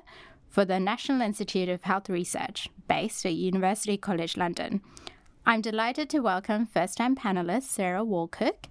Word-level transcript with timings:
for 0.49 0.65
the 0.65 0.79
National 0.79 1.21
Institute 1.21 1.69
of 1.69 1.83
Health 1.83 2.09
Research, 2.09 2.69
based 2.87 3.27
at 3.27 3.35
University 3.35 3.97
College 3.97 4.37
London. 4.37 4.83
I'm 5.45 5.61
delighted 5.61 6.09
to 6.11 6.21
welcome 6.21 6.65
first 6.65 6.97
time 6.97 7.17
panelist 7.17 7.65
Sarah 7.65 8.05
Wallcook 8.05 8.67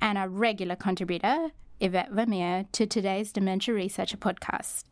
and 0.00 0.18
our 0.18 0.28
regular 0.28 0.76
contributor, 0.76 1.52
Yvette 1.80 2.10
Vermeer, 2.10 2.66
to 2.72 2.86
today's 2.86 3.32
Dementia 3.32 3.72
Researcher 3.72 4.16
podcast. 4.16 4.82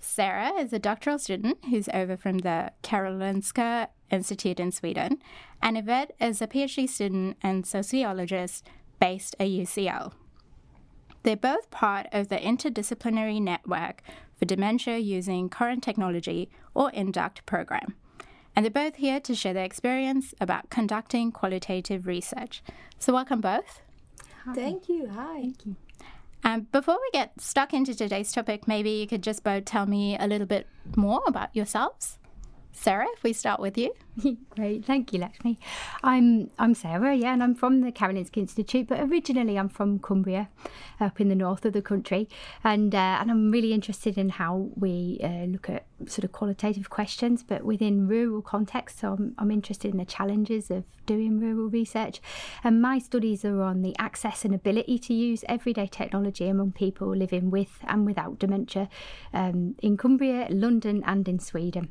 Sarah 0.00 0.54
is 0.54 0.72
a 0.72 0.80
doctoral 0.80 1.18
student 1.18 1.58
who's 1.66 1.88
over 1.92 2.16
from 2.16 2.38
the 2.38 2.72
Karolinska 2.82 3.88
Institute 4.12 4.60
in 4.60 4.70
Sweden, 4.70 5.20
and 5.60 5.76
Yvette 5.76 6.14
is 6.20 6.40
a 6.40 6.46
PhD 6.46 6.88
student 6.88 7.38
and 7.42 7.66
sociologist 7.66 8.68
based 9.00 9.34
at 9.40 9.48
UCL. 9.48 10.12
They're 11.22 11.36
both 11.36 11.70
part 11.70 12.06
of 12.12 12.28
the 12.28 12.36
Interdisciplinary 12.36 13.40
Network 13.40 14.02
for 14.36 14.44
Dementia 14.44 14.98
Using 14.98 15.48
Current 15.48 15.82
Technology, 15.82 16.50
or 16.74 16.90
INDUCT 16.90 17.46
program. 17.46 17.94
And 18.54 18.64
they're 18.64 18.70
both 18.70 18.96
here 18.96 19.20
to 19.20 19.34
share 19.34 19.54
their 19.54 19.64
experience 19.64 20.34
about 20.40 20.68
conducting 20.68 21.32
qualitative 21.32 22.06
research. 22.06 22.62
So, 22.98 23.12
welcome 23.12 23.40
both. 23.40 23.80
Hi. 24.44 24.54
Thank 24.54 24.88
you. 24.88 25.08
Hi. 25.08 25.40
Thank 25.40 25.66
you. 25.66 25.76
Um, 26.44 26.66
before 26.72 26.96
we 26.96 27.08
get 27.12 27.40
stuck 27.40 27.72
into 27.72 27.94
today's 27.94 28.32
topic, 28.32 28.66
maybe 28.66 28.90
you 28.90 29.06
could 29.06 29.22
just 29.22 29.44
both 29.44 29.64
tell 29.64 29.86
me 29.86 30.18
a 30.18 30.26
little 30.26 30.46
bit 30.46 30.66
more 30.96 31.22
about 31.26 31.54
yourselves. 31.54 32.18
Sarah, 32.72 33.06
if 33.14 33.22
we 33.22 33.32
start 33.32 33.60
with 33.60 33.76
you. 33.76 33.94
Great, 34.50 34.84
thank 34.84 35.12
you, 35.12 35.20
Lakshmi. 35.20 35.58
I'm 36.02 36.50
I'm 36.58 36.74
Sarah, 36.74 37.14
yeah, 37.14 37.32
and 37.32 37.42
I'm 37.42 37.54
from 37.54 37.82
the 37.82 37.92
Karolinska 37.92 38.38
Institute, 38.38 38.88
but 38.88 39.00
originally 39.00 39.58
I'm 39.58 39.68
from 39.68 39.98
Cumbria, 39.98 40.48
up 41.00 41.20
in 41.20 41.28
the 41.28 41.34
north 41.34 41.64
of 41.64 41.74
the 41.74 41.82
country, 41.82 42.28
and 42.64 42.94
uh, 42.94 43.18
and 43.20 43.30
I'm 43.30 43.50
really 43.50 43.72
interested 43.72 44.18
in 44.18 44.30
how 44.30 44.70
we 44.74 45.20
uh, 45.22 45.44
look 45.44 45.68
at 45.68 45.86
sort 46.06 46.24
of 46.24 46.32
qualitative 46.32 46.90
questions, 46.90 47.42
but 47.42 47.64
within 47.64 48.08
rural 48.08 48.42
contexts. 48.42 49.00
So 49.00 49.12
I'm, 49.12 49.34
I'm 49.38 49.50
interested 49.50 49.92
in 49.92 49.98
the 49.98 50.04
challenges 50.04 50.70
of 50.70 50.84
doing 51.06 51.40
rural 51.40 51.68
research, 51.68 52.20
and 52.64 52.82
my 52.82 52.98
studies 52.98 53.44
are 53.44 53.62
on 53.62 53.82
the 53.82 53.94
access 53.98 54.44
and 54.44 54.54
ability 54.54 54.98
to 54.98 55.14
use 55.14 55.44
everyday 55.48 55.86
technology 55.86 56.48
among 56.48 56.72
people 56.72 57.14
living 57.14 57.50
with 57.50 57.78
and 57.84 58.06
without 58.06 58.38
dementia 58.38 58.88
um, 59.32 59.76
in 59.82 59.96
Cumbria, 59.96 60.48
London, 60.50 61.02
and 61.06 61.28
in 61.28 61.38
Sweden. 61.38 61.90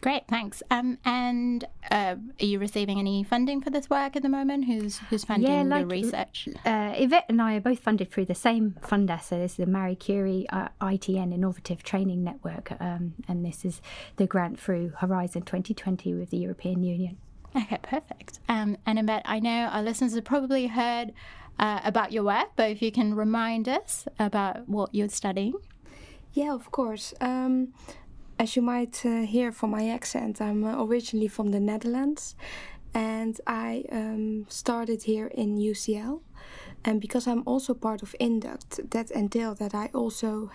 Great, 0.00 0.24
thanks. 0.28 0.64
Um, 0.68 0.98
and 1.04 1.64
uh, 1.90 2.16
are 2.40 2.44
you 2.44 2.58
receiving 2.58 2.98
any 2.98 3.22
funding 3.22 3.60
for 3.60 3.70
this 3.70 3.88
work 3.88 4.16
at 4.16 4.22
the 4.22 4.28
moment? 4.28 4.64
Who's 4.64 4.98
who's 5.10 5.24
funding 5.24 5.52
yeah, 5.52 5.62
like, 5.62 5.88
the 5.88 5.94
research? 5.94 6.48
Uh, 6.64 6.92
Yvette 6.96 7.26
and 7.28 7.40
I 7.40 7.54
are 7.54 7.60
both 7.60 7.78
funded 7.78 8.10
through 8.10 8.24
the 8.24 8.34
same 8.34 8.76
funder. 8.80 9.22
So 9.22 9.38
this 9.38 9.52
is 9.52 9.56
the 9.58 9.66
Marie 9.66 9.94
Curie 9.94 10.46
uh, 10.50 10.68
ITN 10.80 11.32
Innovative 11.32 11.84
Training 11.84 12.24
Network, 12.24 12.72
um, 12.80 13.14
and 13.28 13.44
this 13.44 13.64
is 13.64 13.80
the 14.16 14.26
grant 14.26 14.58
through 14.58 14.92
Horizon 14.98 15.42
2020 15.42 16.14
with 16.14 16.30
the 16.30 16.38
European 16.38 16.82
Union. 16.82 17.18
Okay, 17.54 17.78
perfect. 17.82 18.40
Um, 18.48 18.78
and 18.86 18.98
Yvette, 18.98 19.22
I 19.24 19.38
know 19.38 19.66
our 19.66 19.82
listeners 19.82 20.14
have 20.14 20.24
probably 20.24 20.68
heard 20.68 21.12
uh, 21.58 21.80
about 21.84 22.12
your 22.12 22.24
work, 22.24 22.48
but 22.56 22.70
if 22.70 22.82
you 22.82 22.90
can 22.90 23.14
remind 23.14 23.68
us 23.68 24.08
about 24.18 24.68
what 24.68 24.94
you're 24.94 25.08
studying. 25.08 25.54
Yeah, 26.32 26.54
of 26.54 26.70
course. 26.70 27.12
Um, 27.20 27.74
as 28.38 28.56
you 28.56 28.62
might 28.62 29.04
uh, 29.04 29.22
hear 29.22 29.52
from 29.52 29.70
my 29.70 29.88
accent, 29.88 30.40
I'm 30.40 30.64
uh, 30.64 30.84
originally 30.84 31.28
from 31.28 31.50
the 31.50 31.60
Netherlands 31.60 32.34
and 32.94 33.40
I 33.46 33.84
um, 33.90 34.46
started 34.48 35.04
here 35.04 35.26
in 35.28 35.56
UCL. 35.56 36.20
And 36.84 37.00
because 37.00 37.26
I'm 37.26 37.42
also 37.46 37.74
part 37.74 38.02
of 38.02 38.14
Induct, 38.18 38.90
that 38.90 39.10
entailed 39.12 39.58
that 39.58 39.74
I 39.74 39.90
also 39.94 40.50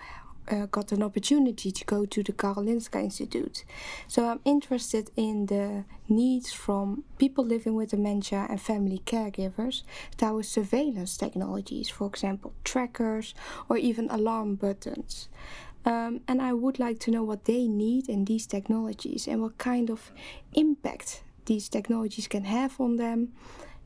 uh, 0.50 0.66
got 0.66 0.92
an 0.92 1.02
opportunity 1.02 1.70
to 1.70 1.84
go 1.84 2.04
to 2.06 2.22
the 2.22 2.32
Karolinska 2.32 3.02
Institute. 3.02 3.64
So 4.06 4.28
I'm 4.28 4.40
interested 4.44 5.10
in 5.16 5.46
the 5.46 5.84
needs 6.08 6.52
from 6.52 7.04
people 7.18 7.44
living 7.44 7.74
with 7.74 7.90
dementia 7.90 8.46
and 8.48 8.60
family 8.60 9.02
caregivers 9.04 9.82
towards 10.16 10.48
surveillance 10.48 11.16
technologies, 11.16 11.88
for 11.88 12.06
example, 12.06 12.52
trackers 12.64 13.34
or 13.68 13.76
even 13.76 14.08
alarm 14.10 14.56
buttons. 14.56 15.28
Um, 15.84 16.20
and 16.28 16.42
I 16.42 16.52
would 16.52 16.78
like 16.78 16.98
to 17.00 17.10
know 17.10 17.22
what 17.22 17.44
they 17.44 17.66
need 17.66 18.08
in 18.08 18.24
these 18.24 18.46
technologies 18.46 19.26
and 19.26 19.40
what 19.40 19.58
kind 19.58 19.90
of 19.90 20.12
impact 20.52 21.22
these 21.46 21.68
technologies 21.68 22.28
can 22.28 22.44
have 22.44 22.80
on 22.80 22.96
them 22.96 23.32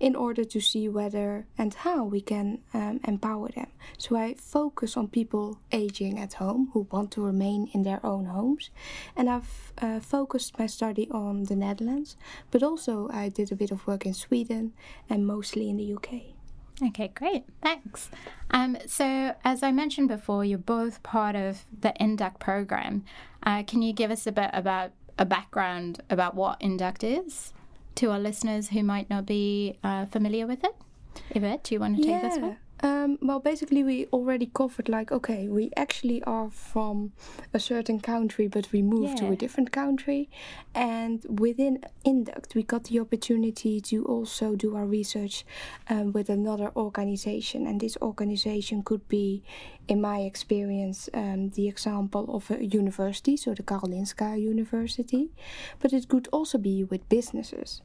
in 0.02 0.16
order 0.16 0.44
to 0.44 0.60
see 0.60 0.88
whether 0.88 1.46
and 1.56 1.74
how 1.74 2.02
we 2.02 2.20
can 2.20 2.58
um, 2.74 2.98
empower 3.06 3.48
them. 3.50 3.68
So 3.98 4.16
I 4.16 4.34
focus 4.34 4.96
on 4.96 5.06
people 5.06 5.60
aging 5.70 6.18
at 6.18 6.34
home 6.34 6.70
who 6.72 6.88
want 6.90 7.12
to 7.12 7.24
remain 7.24 7.70
in 7.72 7.84
their 7.84 8.04
own 8.04 8.24
homes. 8.24 8.70
And 9.16 9.30
I've 9.30 9.72
uh, 9.78 10.00
focused 10.00 10.58
my 10.58 10.66
study 10.66 11.08
on 11.12 11.44
the 11.44 11.54
Netherlands, 11.54 12.16
but 12.50 12.64
also 12.64 13.08
I 13.12 13.28
did 13.28 13.52
a 13.52 13.56
bit 13.56 13.70
of 13.70 13.86
work 13.86 14.04
in 14.04 14.12
Sweden 14.12 14.72
and 15.08 15.24
mostly 15.24 15.70
in 15.70 15.76
the 15.76 15.94
UK. 15.94 16.41
Okay, 16.80 17.08
great. 17.14 17.44
Thanks. 17.62 18.10
Um, 18.50 18.76
so, 18.86 19.34
as 19.44 19.62
I 19.62 19.72
mentioned 19.72 20.08
before, 20.08 20.44
you're 20.44 20.58
both 20.58 21.02
part 21.02 21.36
of 21.36 21.64
the 21.80 21.92
INDUCT 22.00 22.38
program. 22.38 23.04
Uh, 23.42 23.62
can 23.62 23.82
you 23.82 23.92
give 23.92 24.10
us 24.10 24.26
a 24.26 24.32
bit 24.32 24.50
about 24.52 24.92
a 25.18 25.24
background 25.24 26.02
about 26.08 26.34
what 26.34 26.60
INDUCT 26.60 27.04
is 27.04 27.52
to 27.96 28.10
our 28.10 28.18
listeners 28.18 28.68
who 28.70 28.82
might 28.82 29.10
not 29.10 29.26
be 29.26 29.78
uh, 29.84 30.06
familiar 30.06 30.46
with 30.46 30.64
it? 30.64 30.74
Yvette, 31.30 31.64
do 31.64 31.74
you 31.74 31.80
want 31.80 31.96
to 31.96 32.02
take 32.02 32.10
yeah. 32.10 32.22
this 32.22 32.38
one? 32.38 32.56
Um, 32.82 33.16
well, 33.22 33.38
basically, 33.38 33.84
we 33.84 34.06
already 34.06 34.46
covered 34.46 34.88
like, 34.88 35.12
okay, 35.12 35.46
we 35.46 35.70
actually 35.76 36.20
are 36.24 36.50
from 36.50 37.12
a 37.54 37.60
certain 37.60 38.00
country, 38.00 38.48
but 38.48 38.72
we 38.72 38.82
moved 38.82 39.20
yeah. 39.20 39.28
to 39.28 39.32
a 39.32 39.36
different 39.36 39.70
country. 39.70 40.28
And 40.74 41.24
within 41.28 41.84
Induct, 42.04 42.56
we 42.56 42.64
got 42.64 42.84
the 42.84 42.98
opportunity 42.98 43.80
to 43.82 44.04
also 44.04 44.56
do 44.56 44.74
our 44.74 44.84
research 44.84 45.44
um, 45.88 46.12
with 46.12 46.28
another 46.28 46.72
organization. 46.74 47.68
And 47.68 47.80
this 47.80 47.96
organization 48.02 48.82
could 48.82 49.06
be, 49.08 49.44
in 49.86 50.00
my 50.00 50.20
experience, 50.20 51.08
um, 51.14 51.50
the 51.50 51.68
example 51.68 52.34
of 52.34 52.50
a 52.50 52.64
university, 52.64 53.36
so 53.36 53.54
the 53.54 53.62
Karolinska 53.62 54.40
University, 54.40 55.30
but 55.78 55.92
it 55.92 56.08
could 56.08 56.28
also 56.32 56.58
be 56.58 56.82
with 56.82 57.08
businesses. 57.08 57.82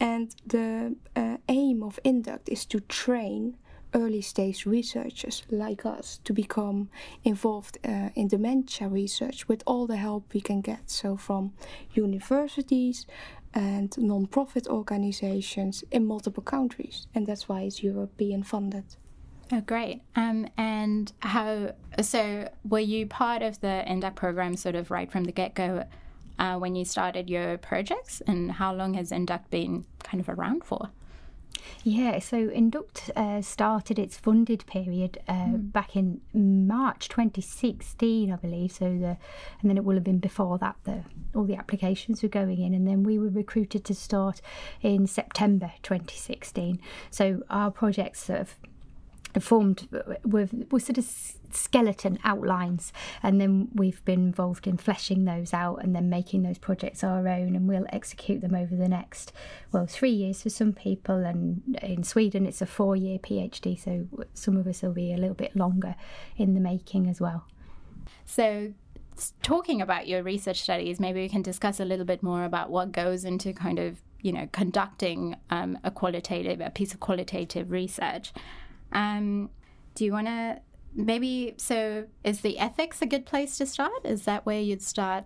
And 0.00 0.34
the 0.44 0.96
uh, 1.14 1.36
aim 1.48 1.84
of 1.84 2.00
Induct 2.02 2.48
is 2.48 2.66
to 2.66 2.80
train 2.80 3.58
early 3.94 4.20
stage 4.20 4.66
researchers 4.66 5.44
like 5.50 5.86
us 5.86 6.20
to 6.24 6.32
become 6.32 6.88
involved 7.22 7.78
uh, 7.84 8.10
in 8.14 8.28
dementia 8.28 8.88
research 8.88 9.48
with 9.48 9.62
all 9.66 9.86
the 9.86 9.96
help 9.96 10.34
we 10.34 10.40
can 10.40 10.60
get. 10.60 10.90
So, 10.90 11.16
from 11.16 11.52
universities 11.94 13.06
and 13.54 13.96
non 13.96 14.26
profit 14.26 14.66
organizations 14.66 15.84
in 15.90 16.06
multiple 16.06 16.42
countries, 16.42 17.06
and 17.14 17.26
that's 17.26 17.48
why 17.48 17.62
it's 17.62 17.82
European 17.82 18.42
funded. 18.42 18.96
Oh, 19.52 19.60
great. 19.60 20.02
Um, 20.16 20.48
and 20.56 21.12
how, 21.20 21.74
so 22.00 22.48
were 22.64 22.80
you 22.80 23.06
part 23.06 23.42
of 23.42 23.60
the 23.60 23.84
INDUCT 23.86 24.16
program 24.16 24.56
sort 24.56 24.74
of 24.74 24.90
right 24.90 25.10
from 25.10 25.24
the 25.24 25.32
get 25.32 25.54
go 25.54 25.84
uh, 26.38 26.56
when 26.56 26.74
you 26.74 26.84
started 26.84 27.28
your 27.28 27.58
projects? 27.58 28.22
And 28.26 28.52
how 28.52 28.74
long 28.74 28.94
has 28.94 29.12
INDUCT 29.12 29.50
been 29.50 29.84
kind 30.02 30.20
of 30.20 30.28
around 30.28 30.64
for? 30.64 30.90
Yeah, 31.86 32.18
so 32.18 32.48
Induct 32.48 33.10
uh, 33.14 33.42
started 33.42 33.98
its 33.98 34.16
funded 34.16 34.64
period 34.66 35.18
uh, 35.28 35.32
mm. 35.32 35.70
back 35.70 35.94
in 35.96 36.22
March 36.32 37.10
2016, 37.10 38.32
I 38.32 38.36
believe. 38.36 38.72
So 38.72 38.86
the, 38.86 39.18
and 39.60 39.68
then 39.68 39.76
it 39.76 39.84
will 39.84 39.94
have 39.94 40.02
been 40.02 40.18
before 40.18 40.56
that 40.58 40.76
the 40.84 41.04
all 41.34 41.44
the 41.44 41.56
applications 41.56 42.22
were 42.22 42.30
going 42.30 42.58
in, 42.58 42.72
and 42.72 42.88
then 42.88 43.02
we 43.02 43.18
were 43.18 43.28
recruited 43.28 43.84
to 43.84 43.94
start 43.94 44.40
in 44.80 45.06
September 45.06 45.72
2016. 45.82 46.80
So 47.10 47.42
our 47.50 47.70
projects 47.70 48.24
sort 48.24 48.40
of 48.40 48.54
formed 49.42 49.88
with, 50.24 50.52
with 50.70 50.84
sort 50.84 50.98
of 50.98 51.04
skeleton 51.50 52.18
outlines, 52.24 52.92
and 53.22 53.40
then 53.40 53.68
we've 53.74 54.04
been 54.04 54.20
involved 54.20 54.66
in 54.66 54.76
fleshing 54.76 55.24
those 55.24 55.52
out 55.52 55.82
and 55.82 55.94
then 55.94 56.08
making 56.08 56.42
those 56.42 56.58
projects 56.58 57.02
our 57.04 57.26
own, 57.28 57.56
and 57.56 57.68
we'll 57.68 57.86
execute 57.90 58.40
them 58.40 58.54
over 58.54 58.74
the 58.74 58.88
next 58.88 59.32
well 59.72 59.86
three 59.86 60.10
years 60.10 60.42
for 60.42 60.50
some 60.50 60.72
people, 60.72 61.16
and 61.16 61.78
in 61.82 62.02
Sweden 62.02 62.46
it's 62.46 62.62
a 62.62 62.66
four-year 62.66 63.18
PhD, 63.18 63.78
so 63.78 64.06
some 64.34 64.56
of 64.56 64.66
us 64.66 64.82
will 64.82 64.92
be 64.92 65.12
a 65.12 65.16
little 65.16 65.34
bit 65.34 65.56
longer 65.56 65.94
in 66.36 66.54
the 66.54 66.60
making 66.60 67.08
as 67.08 67.20
well. 67.20 67.46
So 68.26 68.72
talking 69.42 69.80
about 69.80 70.08
your 70.08 70.22
research 70.22 70.60
studies, 70.62 70.98
maybe 70.98 71.20
we 71.20 71.28
can 71.28 71.42
discuss 71.42 71.80
a 71.80 71.84
little 71.84 72.04
bit 72.04 72.22
more 72.22 72.44
about 72.44 72.70
what 72.70 72.92
goes 72.92 73.24
into 73.24 73.52
kind 73.52 73.78
of 73.78 74.00
you 74.22 74.32
know 74.32 74.48
conducting 74.52 75.36
um, 75.50 75.78
a 75.84 75.90
qualitative 75.90 76.60
a 76.60 76.70
piece 76.70 76.94
of 76.94 77.00
qualitative 77.00 77.70
research. 77.70 78.32
Um, 78.94 79.50
do 79.94 80.04
you 80.04 80.12
want 80.12 80.26
to 80.26 80.60
maybe 80.94 81.54
so 81.56 82.04
is 82.22 82.40
the 82.40 82.58
ethics 82.58 83.02
a 83.02 83.06
good 83.06 83.26
place 83.26 83.58
to 83.58 83.66
start? 83.66 84.04
Is 84.04 84.24
that 84.24 84.46
where 84.46 84.60
you'd 84.60 84.82
start 84.82 85.24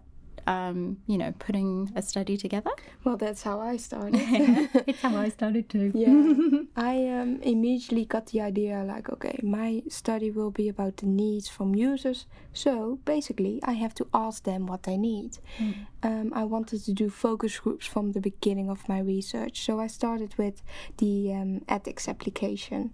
um, 0.49 0.97
you 1.07 1.19
know, 1.19 1.33
putting 1.39 1.93
a 1.95 2.01
study 2.01 2.37
together? 2.37 2.71
Well, 3.05 3.19
that's 3.19 3.43
how 3.43 3.61
I 3.61 3.77
started. 3.77 4.21
it's 4.87 5.01
how 5.01 5.17
I 5.17 5.29
started 5.29 5.69
too. 5.69 5.93
Yeah, 5.99 6.63
I 6.77 7.09
um, 7.09 7.41
immediately 7.43 8.05
got 8.05 8.27
the 8.27 8.41
idea 8.41 8.83
like, 8.85 9.11
okay, 9.11 9.39
my 9.43 9.83
study 9.89 10.31
will 10.31 10.51
be 10.51 10.69
about 10.69 10.99
the 10.99 11.07
needs 11.07 11.49
from 11.49 11.75
users. 11.75 12.27
So 12.53 12.99
basically, 13.05 13.61
I 13.63 13.73
have 13.73 13.95
to 13.95 14.07
ask 14.15 14.45
them 14.45 14.67
what 14.67 14.85
they 14.85 14.97
need. 14.97 15.39
Mm. 15.59 15.75
Um, 16.03 16.33
I 16.35 16.45
wanted 16.45 16.85
to 16.85 16.93
do 16.93 17.11
focus 17.11 17.59
groups 17.59 17.87
from 17.87 18.13
the 18.13 18.21
beginning 18.21 18.71
of 18.71 18.89
my 18.89 19.01
research. 19.01 19.61
So 19.67 19.81
I 19.81 19.89
started 19.89 20.35
with 20.39 20.63
the 20.99 21.35
um, 21.35 21.65
ethics 21.69 22.09
application 22.09 22.93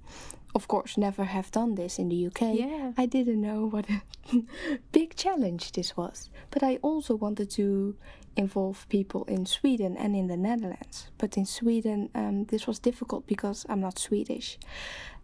of 0.54 0.68
course, 0.68 0.96
never 0.96 1.24
have 1.24 1.50
done 1.50 1.74
this 1.74 1.98
in 1.98 2.08
the 2.08 2.26
UK. 2.26 2.40
Yeah. 2.54 2.92
I 2.96 3.06
didn't 3.06 3.40
know 3.40 3.66
what 3.66 3.86
a 3.90 4.02
big 4.92 5.16
challenge 5.16 5.72
this 5.72 5.96
was. 5.96 6.30
But 6.50 6.62
I 6.62 6.78
also 6.82 7.14
wanted 7.16 7.50
to 7.52 7.96
involve 8.36 8.88
people 8.88 9.24
in 9.24 9.46
Sweden 9.46 9.96
and 9.96 10.14
in 10.14 10.28
the 10.28 10.36
Netherlands. 10.36 11.08
But 11.18 11.36
in 11.36 11.44
Sweden, 11.46 12.08
um, 12.14 12.44
this 12.44 12.66
was 12.66 12.78
difficult 12.78 13.26
because 13.26 13.66
I'm 13.68 13.80
not 13.80 13.98
Swedish. 13.98 14.58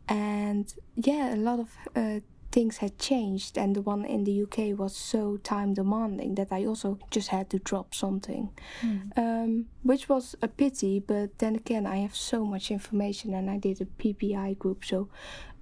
And 0.08 0.72
yeah, 0.96 1.34
a 1.34 1.36
lot 1.36 1.60
of 1.60 1.68
uh, 1.94 2.20
things 2.52 2.78
had 2.78 2.98
changed 2.98 3.56
and 3.56 3.76
the 3.76 3.82
one 3.82 4.04
in 4.04 4.24
the 4.24 4.42
UK 4.42 4.78
was 4.78 4.96
so 4.96 5.36
time 5.38 5.74
demanding 5.74 6.34
that 6.34 6.48
I 6.50 6.64
also 6.64 6.98
just 7.10 7.28
had 7.28 7.48
to 7.50 7.58
drop 7.58 7.94
something. 7.94 8.50
Mm. 8.82 9.18
Um, 9.18 9.66
which 9.82 10.08
was 10.08 10.34
a 10.42 10.48
pity, 10.48 10.98
but 10.98 11.38
then 11.38 11.56
again, 11.56 11.86
I 11.86 11.96
have 11.96 12.14
so 12.14 12.44
much 12.44 12.70
information 12.70 13.34
and 13.34 13.48
I 13.50 13.58
did 13.58 13.80
a 13.80 13.84
PPI 13.84 14.58
group, 14.58 14.84
so 14.84 15.08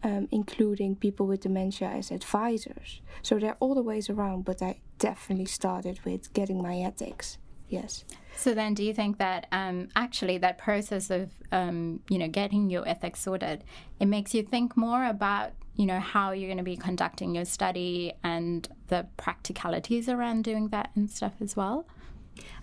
um, 0.02 0.28
including 0.30 0.96
people 0.96 1.26
with 1.26 1.40
dementia 1.40 1.88
as 1.88 2.10
advisors. 2.10 3.00
So 3.22 3.38
there 3.38 3.50
are 3.50 3.56
all 3.60 3.74
the 3.74 3.82
ways 3.82 4.08
around, 4.08 4.44
but 4.44 4.62
I 4.62 4.80
definitely 4.98 5.46
started 5.46 6.00
with 6.04 6.32
getting 6.32 6.62
my 6.62 6.78
ethics. 6.78 7.38
Yes. 7.68 8.04
So 8.36 8.54
then, 8.54 8.74
do 8.74 8.82
you 8.82 8.94
think 8.94 9.18
that 9.18 9.46
um, 9.52 9.88
actually 9.94 10.38
that 10.38 10.58
process 10.58 11.10
of 11.10 11.30
um, 11.52 12.00
you 12.08 12.18
know 12.18 12.28
getting 12.28 12.70
your 12.70 12.88
ethics 12.88 13.20
sorted, 13.20 13.64
it 14.00 14.06
makes 14.06 14.34
you 14.34 14.42
think 14.42 14.76
more 14.76 15.04
about 15.04 15.52
you 15.78 15.86
know 15.86 16.00
how 16.00 16.32
you're 16.32 16.48
going 16.48 16.58
to 16.58 16.64
be 16.64 16.76
conducting 16.76 17.34
your 17.34 17.44
study 17.44 18.12
and 18.22 18.68
the 18.88 19.06
practicalities 19.16 20.08
around 20.08 20.42
doing 20.42 20.68
that 20.68 20.90
and 20.96 21.08
stuff 21.08 21.34
as 21.40 21.56
well 21.56 21.86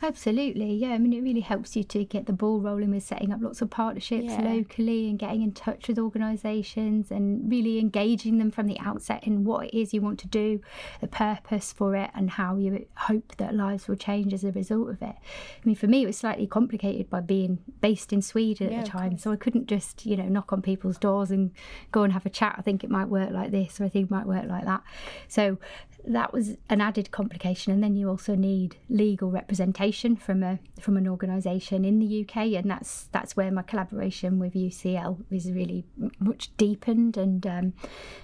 Absolutely, 0.01 0.73
yeah. 0.73 0.89
I 0.89 0.97
mean, 0.97 1.13
it 1.13 1.21
really 1.21 1.41
helps 1.41 1.75
you 1.75 1.83
to 1.85 2.03
get 2.03 2.25
the 2.25 2.33
ball 2.33 2.59
rolling 2.59 2.91
with 2.91 3.03
setting 3.03 3.31
up 3.31 3.41
lots 3.41 3.61
of 3.61 3.69
partnerships 3.69 4.27
yeah. 4.27 4.41
locally 4.41 5.09
and 5.09 5.17
getting 5.17 5.41
in 5.41 5.51
touch 5.51 5.87
with 5.87 5.97
organisations 5.97 7.11
and 7.11 7.49
really 7.49 7.79
engaging 7.79 8.37
them 8.37 8.51
from 8.51 8.67
the 8.67 8.79
outset 8.79 9.23
in 9.23 9.43
what 9.43 9.67
it 9.67 9.77
is 9.77 9.93
you 9.93 10.01
want 10.01 10.19
to 10.19 10.27
do, 10.27 10.61
the 11.01 11.07
purpose 11.07 11.73
for 11.73 11.95
it, 11.95 12.11
and 12.13 12.31
how 12.31 12.55
you 12.55 12.85
hope 12.95 13.35
that 13.37 13.55
lives 13.55 13.87
will 13.87 13.95
change 13.95 14.33
as 14.33 14.43
a 14.43 14.51
result 14.51 14.89
of 14.89 15.01
it. 15.01 15.15
I 15.15 15.65
mean, 15.65 15.75
for 15.75 15.87
me, 15.87 16.03
it 16.03 16.07
was 16.07 16.17
slightly 16.17 16.47
complicated 16.47 17.09
by 17.09 17.21
being 17.21 17.59
based 17.81 18.13
in 18.13 18.21
Sweden 18.21 18.71
yeah, 18.71 18.79
at 18.79 18.85
the 18.85 18.91
time, 18.91 19.17
so 19.17 19.31
I 19.31 19.35
couldn't 19.35 19.67
just, 19.67 20.05
you 20.05 20.17
know, 20.17 20.27
knock 20.27 20.53
on 20.53 20.61
people's 20.61 20.97
doors 20.97 21.31
and 21.31 21.51
go 21.91 22.03
and 22.03 22.13
have 22.13 22.25
a 22.25 22.29
chat. 22.29 22.55
I 22.57 22.61
think 22.61 22.83
it 22.83 22.89
might 22.89 23.07
work 23.07 23.31
like 23.31 23.51
this, 23.51 23.79
or 23.79 23.85
I 23.85 23.89
think 23.89 24.09
it 24.09 24.11
might 24.11 24.25
work 24.25 24.45
like 24.47 24.65
that. 24.65 24.83
So 25.27 25.57
that 26.07 26.33
was 26.33 26.55
an 26.69 26.81
added 26.81 27.11
complication 27.11 27.73
and 27.73 27.83
then 27.83 27.95
you 27.95 28.09
also 28.09 28.35
need 28.35 28.77
legal 28.89 29.31
representation 29.31 30.15
from 30.15 30.43
a 30.43 30.59
from 30.79 30.97
an 30.97 31.07
organization 31.07 31.83
in 31.85 31.99
the 31.99 32.21
UK 32.21 32.53
and 32.53 32.69
that's 32.69 33.05
that's 33.11 33.35
where 33.35 33.51
my 33.51 33.61
collaboration 33.61 34.39
with 34.39 34.53
UCL 34.53 35.23
is 35.31 35.51
really 35.51 35.85
much 36.19 36.55
deepened 36.57 37.17
and 37.17 37.45
um, 37.47 37.73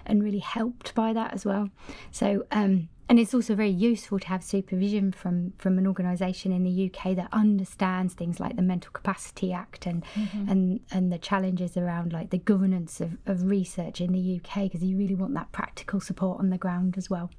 and 0.06 0.24
really 0.24 0.40
helped 0.40 0.94
by 0.96 1.14
that 1.14 1.34
as 1.34 1.46
well 1.46 1.70
so 2.12 2.46
um, 2.52 2.90
and 3.12 3.20
it's 3.20 3.34
also 3.34 3.56
very 3.56 3.70
useful 3.70 4.20
to 4.20 4.28
have 4.28 4.42
supervision 4.42 5.12
from 5.12 5.52
from 5.58 5.78
an 5.78 5.86
organisation 5.86 6.54
in 6.54 6.64
the 6.64 6.90
UK 6.90 7.14
that 7.18 7.28
understands 7.34 8.14
things 8.14 8.40
like 8.40 8.56
the 8.56 8.62
Mental 8.62 8.90
Capacity 8.90 9.52
Act 9.52 9.86
and 9.86 10.06
mm-hmm. 10.16 10.50
and 10.50 10.80
and 10.92 11.12
the 11.12 11.18
challenges 11.18 11.76
around 11.76 12.14
like 12.14 12.30
the 12.30 12.38
governance 12.38 13.02
of, 13.02 13.18
of 13.26 13.44
research 13.44 14.00
in 14.00 14.14
the 14.14 14.40
UK 14.40 14.64
because 14.64 14.82
you 14.82 14.98
really 14.98 15.16
want 15.16 15.34
that 15.34 15.52
practical 15.52 16.00
support 16.00 16.40
on 16.40 16.52
the 16.52 16.58
ground 16.58 16.98
as 16.98 17.10
well. 17.10 17.30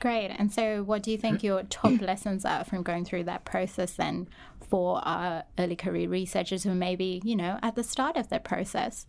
Great. 0.00 0.28
And 0.28 0.52
so, 0.52 0.82
what 0.82 1.02
do 1.02 1.10
you 1.10 1.18
think 1.18 1.42
your 1.42 1.62
top 1.64 2.00
lessons 2.00 2.44
are 2.44 2.64
from 2.64 2.82
going 2.82 3.04
through 3.04 3.24
that 3.24 3.44
process 3.44 3.94
then 3.94 4.28
for 4.68 5.00
our 5.06 5.44
early 5.58 5.76
career 5.76 6.08
researchers 6.08 6.62
who 6.64 6.74
maybe, 6.74 7.20
you 7.24 7.34
know, 7.34 7.58
at 7.62 7.74
the 7.74 7.82
start 7.82 8.16
of 8.16 8.28
their 8.28 8.38
process? 8.38 9.06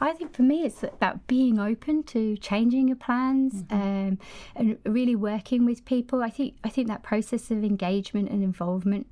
I 0.00 0.12
think 0.12 0.34
for 0.34 0.42
me, 0.42 0.64
it's 0.64 0.82
about 0.82 1.26
being 1.26 1.58
open 1.58 2.04
to 2.04 2.36
changing 2.36 2.88
your 2.88 2.96
plans 2.96 3.62
mm-hmm. 3.64 3.74
um, 3.74 4.18
and 4.54 4.78
really 4.84 5.16
working 5.16 5.64
with 5.64 5.84
people. 5.84 6.22
I 6.22 6.30
think 6.30 6.56
I 6.62 6.68
think 6.68 6.88
that 6.88 7.02
process 7.02 7.50
of 7.50 7.64
engagement 7.64 8.30
and 8.30 8.42
involvement 8.42 9.06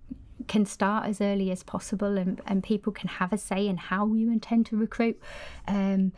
can 0.46 0.66
start 0.66 1.06
as 1.06 1.20
early 1.20 1.50
as 1.50 1.62
possible, 1.62 2.18
and, 2.18 2.40
and 2.46 2.62
people 2.62 2.92
can 2.92 3.08
have 3.08 3.32
a 3.32 3.38
say 3.38 3.66
in 3.66 3.76
how 3.76 4.12
you 4.12 4.30
intend 4.30 4.66
to 4.66 4.76
recruit. 4.76 5.20
Um, 5.66 6.12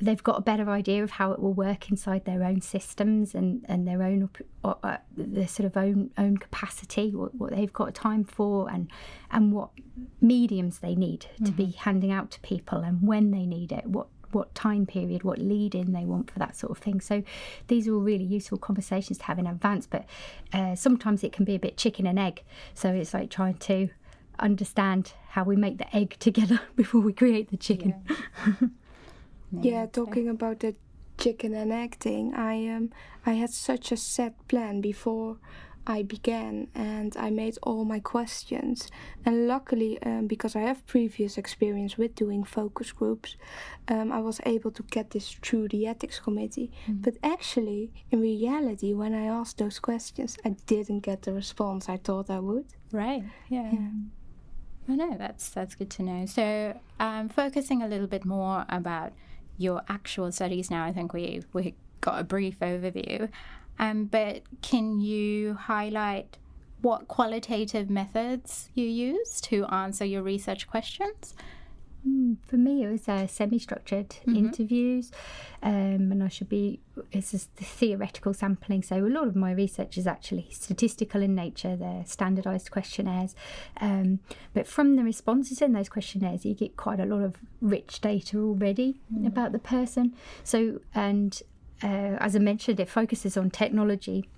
they've 0.00 0.22
got 0.22 0.38
a 0.38 0.42
better 0.42 0.70
idea 0.70 1.02
of 1.02 1.12
how 1.12 1.32
it 1.32 1.40
will 1.40 1.52
work 1.52 1.90
inside 1.90 2.24
their 2.24 2.42
own 2.42 2.60
systems 2.60 3.34
and, 3.34 3.64
and 3.68 3.86
their 3.86 4.02
own 4.02 4.28
uh, 4.64 4.74
uh, 4.82 4.96
their 5.16 5.46
sort 5.46 5.66
of 5.66 5.76
own 5.76 6.10
own 6.18 6.36
capacity, 6.36 7.14
what, 7.14 7.34
what, 7.34 7.50
they've 7.50 7.72
got 7.72 7.94
time 7.94 8.24
for, 8.24 8.70
and 8.70 8.90
and 9.30 9.52
what 9.52 9.70
mediums 10.20 10.78
they 10.78 10.94
need 10.94 11.20
mm-hmm. 11.34 11.44
to 11.44 11.52
be 11.52 11.66
mm-hmm. 11.66 11.80
handing 11.80 12.12
out 12.12 12.30
to 12.32 12.40
people, 12.40 12.78
and 12.78 13.06
when 13.06 13.30
they 13.30 13.46
need 13.46 13.72
it, 13.72 13.86
what 13.86 14.08
what 14.32 14.54
time 14.54 14.84
period, 14.84 15.22
what 15.22 15.38
lead 15.38 15.74
in 15.74 15.92
they 15.92 16.04
want 16.04 16.30
for 16.30 16.38
that 16.40 16.56
sort 16.56 16.72
of 16.72 16.78
thing. 16.78 17.00
So 17.00 17.22
these 17.68 17.86
are 17.86 17.94
all 17.94 18.00
really 18.00 18.24
useful 18.24 18.58
conversations 18.58 19.18
to 19.18 19.24
have 19.24 19.38
in 19.38 19.46
advance, 19.46 19.86
but 19.86 20.06
uh, 20.52 20.74
sometimes 20.74 21.22
it 21.22 21.32
can 21.32 21.44
be 21.44 21.54
a 21.54 21.58
bit 21.58 21.76
chicken 21.76 22.06
and 22.06 22.18
egg. 22.18 22.42
So 22.74 22.88
it's 22.90 23.14
like 23.14 23.30
trying 23.30 23.58
to 23.58 23.90
understand 24.40 25.12
how 25.28 25.44
we 25.44 25.54
make 25.54 25.78
the 25.78 25.96
egg 25.96 26.16
together 26.18 26.60
before 26.74 27.00
we 27.00 27.12
create 27.12 27.50
the 27.50 27.56
chicken. 27.56 28.02
Yeah. 28.10 28.68
Yeah, 29.62 29.86
talking 29.86 30.28
about 30.28 30.60
the 30.60 30.74
chicken 31.18 31.54
and 31.54 31.72
egg 31.72 31.98
thing, 31.98 32.34
I 32.34 32.68
um 32.68 32.90
I 33.26 33.32
had 33.34 33.50
such 33.50 33.92
a 33.92 33.96
set 33.96 34.48
plan 34.48 34.80
before 34.80 35.38
I 35.86 36.02
began 36.02 36.68
and 36.74 37.14
I 37.16 37.30
made 37.30 37.58
all 37.62 37.84
my 37.84 38.00
questions. 38.00 38.90
And 39.24 39.46
luckily, 39.46 40.02
um, 40.02 40.26
because 40.26 40.56
I 40.56 40.60
have 40.60 40.86
previous 40.86 41.36
experience 41.36 41.98
with 41.98 42.14
doing 42.14 42.42
focus 42.42 42.92
groups, 42.92 43.36
um, 43.88 44.10
I 44.10 44.20
was 44.20 44.40
able 44.46 44.70
to 44.72 44.82
get 44.84 45.10
this 45.10 45.32
through 45.42 45.68
the 45.68 45.86
ethics 45.86 46.18
committee. 46.20 46.70
Mm. 46.86 47.02
But 47.02 47.14
actually, 47.22 47.92
in 48.10 48.20
reality, 48.20 48.94
when 48.94 49.14
I 49.14 49.26
asked 49.26 49.58
those 49.58 49.78
questions, 49.78 50.38
I 50.44 50.56
didn't 50.66 51.00
get 51.00 51.22
the 51.22 51.34
response 51.34 51.88
I 51.88 51.98
thought 51.98 52.30
I 52.30 52.40
would. 52.40 52.66
Right. 52.90 53.24
Yeah. 53.48 53.70
yeah. 53.72 53.88
I 54.88 54.96
know 54.96 55.16
that's 55.18 55.48
that's 55.48 55.74
good 55.74 55.90
to 55.90 56.02
know. 56.02 56.26
So, 56.26 56.78
um, 57.00 57.30
focusing 57.30 57.82
a 57.82 57.88
little 57.88 58.06
bit 58.06 58.24
more 58.24 58.66
about 58.68 59.12
your 59.56 59.82
actual 59.88 60.32
studies 60.32 60.70
now. 60.70 60.84
I 60.84 60.92
think 60.92 61.12
we 61.12 61.42
we 61.52 61.74
got 62.00 62.20
a 62.20 62.24
brief 62.24 62.58
overview, 62.60 63.28
um, 63.78 64.04
but 64.06 64.42
can 64.62 65.00
you 65.00 65.54
highlight 65.54 66.38
what 66.80 67.08
qualitative 67.08 67.88
methods 67.88 68.68
you 68.74 68.86
use 68.86 69.40
to 69.40 69.64
answer 69.66 70.04
your 70.04 70.22
research 70.22 70.68
questions? 70.68 71.34
Mm, 72.06 72.36
for 72.46 72.56
me, 72.56 72.84
it 72.84 72.90
was 72.90 73.08
uh, 73.08 73.26
semi-structured 73.26 74.10
mm-hmm. 74.10 74.36
interviews, 74.36 75.10
um, 75.62 76.12
and 76.12 76.22
I 76.22 76.28
should 76.28 76.48
be. 76.48 76.80
It's 77.12 77.30
just 77.30 77.56
the 77.56 77.64
theoretical 77.64 78.34
sampling. 78.34 78.82
So 78.82 78.96
a 78.96 79.08
lot 79.08 79.26
of 79.26 79.34
my 79.34 79.52
research 79.52 79.96
is 79.96 80.06
actually 80.06 80.48
statistical 80.50 81.22
in 81.22 81.34
nature. 81.34 81.76
They're 81.76 82.04
standardised 82.06 82.70
questionnaires, 82.70 83.34
um, 83.80 84.20
but 84.52 84.66
from 84.66 84.96
the 84.96 85.02
responses 85.02 85.62
in 85.62 85.72
those 85.72 85.88
questionnaires, 85.88 86.44
you 86.44 86.54
get 86.54 86.76
quite 86.76 87.00
a 87.00 87.06
lot 87.06 87.22
of 87.22 87.36
rich 87.60 88.00
data 88.00 88.38
already 88.38 89.00
mm. 89.12 89.26
about 89.26 89.52
the 89.52 89.58
person. 89.58 90.14
So, 90.42 90.80
and 90.94 91.40
uh, 91.82 92.16
as 92.18 92.36
I 92.36 92.38
mentioned, 92.38 92.80
it 92.80 92.88
focuses 92.88 93.36
on 93.36 93.50
technology 93.50 94.28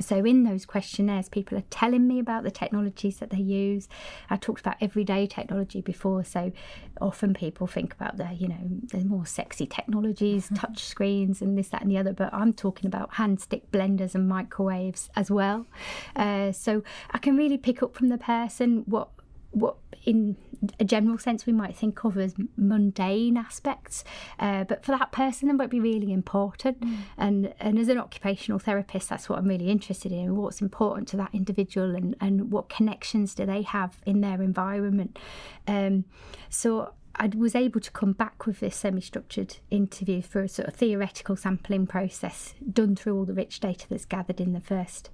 So, 0.00 0.24
in 0.24 0.44
those 0.44 0.66
questionnaires, 0.66 1.28
people 1.28 1.56
are 1.58 1.64
telling 1.70 2.06
me 2.06 2.18
about 2.18 2.44
the 2.44 2.50
technologies 2.50 3.18
that 3.18 3.30
they 3.30 3.38
use. 3.38 3.88
I 4.28 4.36
talked 4.36 4.60
about 4.60 4.76
everyday 4.80 5.26
technology 5.26 5.80
before, 5.80 6.24
so 6.24 6.52
often 7.00 7.34
people 7.34 7.66
think 7.66 7.94
about 7.94 8.16
the, 8.16 8.30
you 8.32 8.48
know, 8.48 8.60
the 8.60 9.04
more 9.04 9.26
sexy 9.26 9.66
technologies, 9.66 10.46
mm-hmm. 10.46 10.56
touch 10.56 10.84
screens, 10.84 11.40
and 11.40 11.56
this, 11.56 11.68
that, 11.68 11.82
and 11.82 11.90
the 11.90 11.98
other. 11.98 12.12
But 12.12 12.32
I'm 12.32 12.52
talking 12.52 12.86
about 12.86 13.14
hand 13.14 13.40
stick 13.40 13.70
blenders 13.70 14.14
and 14.14 14.28
microwaves 14.28 15.10
as 15.16 15.30
well. 15.30 15.66
Uh, 16.14 16.52
so 16.52 16.82
I 17.10 17.18
can 17.18 17.36
really 17.36 17.58
pick 17.58 17.82
up 17.82 17.94
from 17.94 18.08
the 18.08 18.18
person 18.18 18.84
what 18.86 19.08
what 19.50 19.76
in 20.04 20.36
a 20.78 20.84
general 20.84 21.18
sense 21.18 21.46
we 21.46 21.52
might 21.52 21.76
think 21.76 22.04
of 22.04 22.16
as 22.16 22.34
mundane 22.56 23.36
aspects 23.36 24.04
uh, 24.38 24.64
but 24.64 24.84
for 24.84 24.92
that 24.92 25.12
person 25.12 25.50
it 25.50 25.54
might 25.54 25.70
be 25.70 25.80
really 25.80 26.12
important 26.12 26.80
mm. 26.80 26.98
and 27.16 27.52
and 27.60 27.78
as 27.78 27.88
an 27.88 27.98
occupational 27.98 28.58
therapist 28.58 29.08
that's 29.08 29.28
what 29.28 29.38
i'm 29.38 29.48
really 29.48 29.70
interested 29.70 30.12
in 30.12 30.36
what's 30.36 30.60
important 30.60 31.08
to 31.08 31.16
that 31.16 31.30
individual 31.32 31.94
and 31.94 32.16
and 32.20 32.50
what 32.50 32.68
connections 32.68 33.34
do 33.34 33.46
they 33.46 33.62
have 33.62 34.00
in 34.06 34.20
their 34.20 34.42
environment 34.42 35.18
um, 35.66 36.04
so 36.48 36.92
I 37.18 37.30
was 37.34 37.54
able 37.54 37.80
to 37.80 37.90
come 37.90 38.12
back 38.12 38.46
with 38.46 38.60
this 38.60 38.76
semi 38.76 39.00
structured 39.00 39.56
interview 39.70 40.20
for 40.20 40.42
a 40.42 40.48
sort 40.48 40.68
of 40.68 40.74
theoretical 40.74 41.34
sampling 41.34 41.86
process 41.86 42.54
done 42.70 42.94
through 42.94 43.16
all 43.16 43.24
the 43.24 43.32
rich 43.32 43.58
data 43.58 43.86
that's 43.88 44.04
gathered 44.04 44.40
in 44.40 44.52
the 44.52 44.60
first 44.60 45.10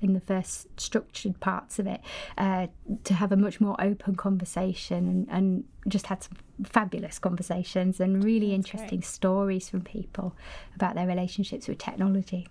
in 0.00 0.12
the 0.12 0.20
first 0.20 0.68
structured 0.78 1.38
parts 1.40 1.78
of 1.78 1.86
it 1.86 2.00
uh, 2.36 2.66
to 3.04 3.14
have 3.14 3.32
a 3.32 3.36
much 3.36 3.60
more 3.60 3.76
open 3.80 4.14
conversation 4.14 5.08
and, 5.08 5.28
and, 5.30 5.64
just 5.88 6.08
had 6.08 6.20
some 6.20 6.36
fabulous 6.64 7.20
conversations 7.20 8.00
and 8.00 8.24
really 8.24 8.50
That's 8.50 8.56
interesting 8.56 8.98
great. 8.98 9.04
stories 9.04 9.68
from 9.68 9.82
people 9.82 10.34
about 10.74 10.96
their 10.96 11.06
relationships 11.06 11.68
with 11.68 11.78
technology. 11.78 12.48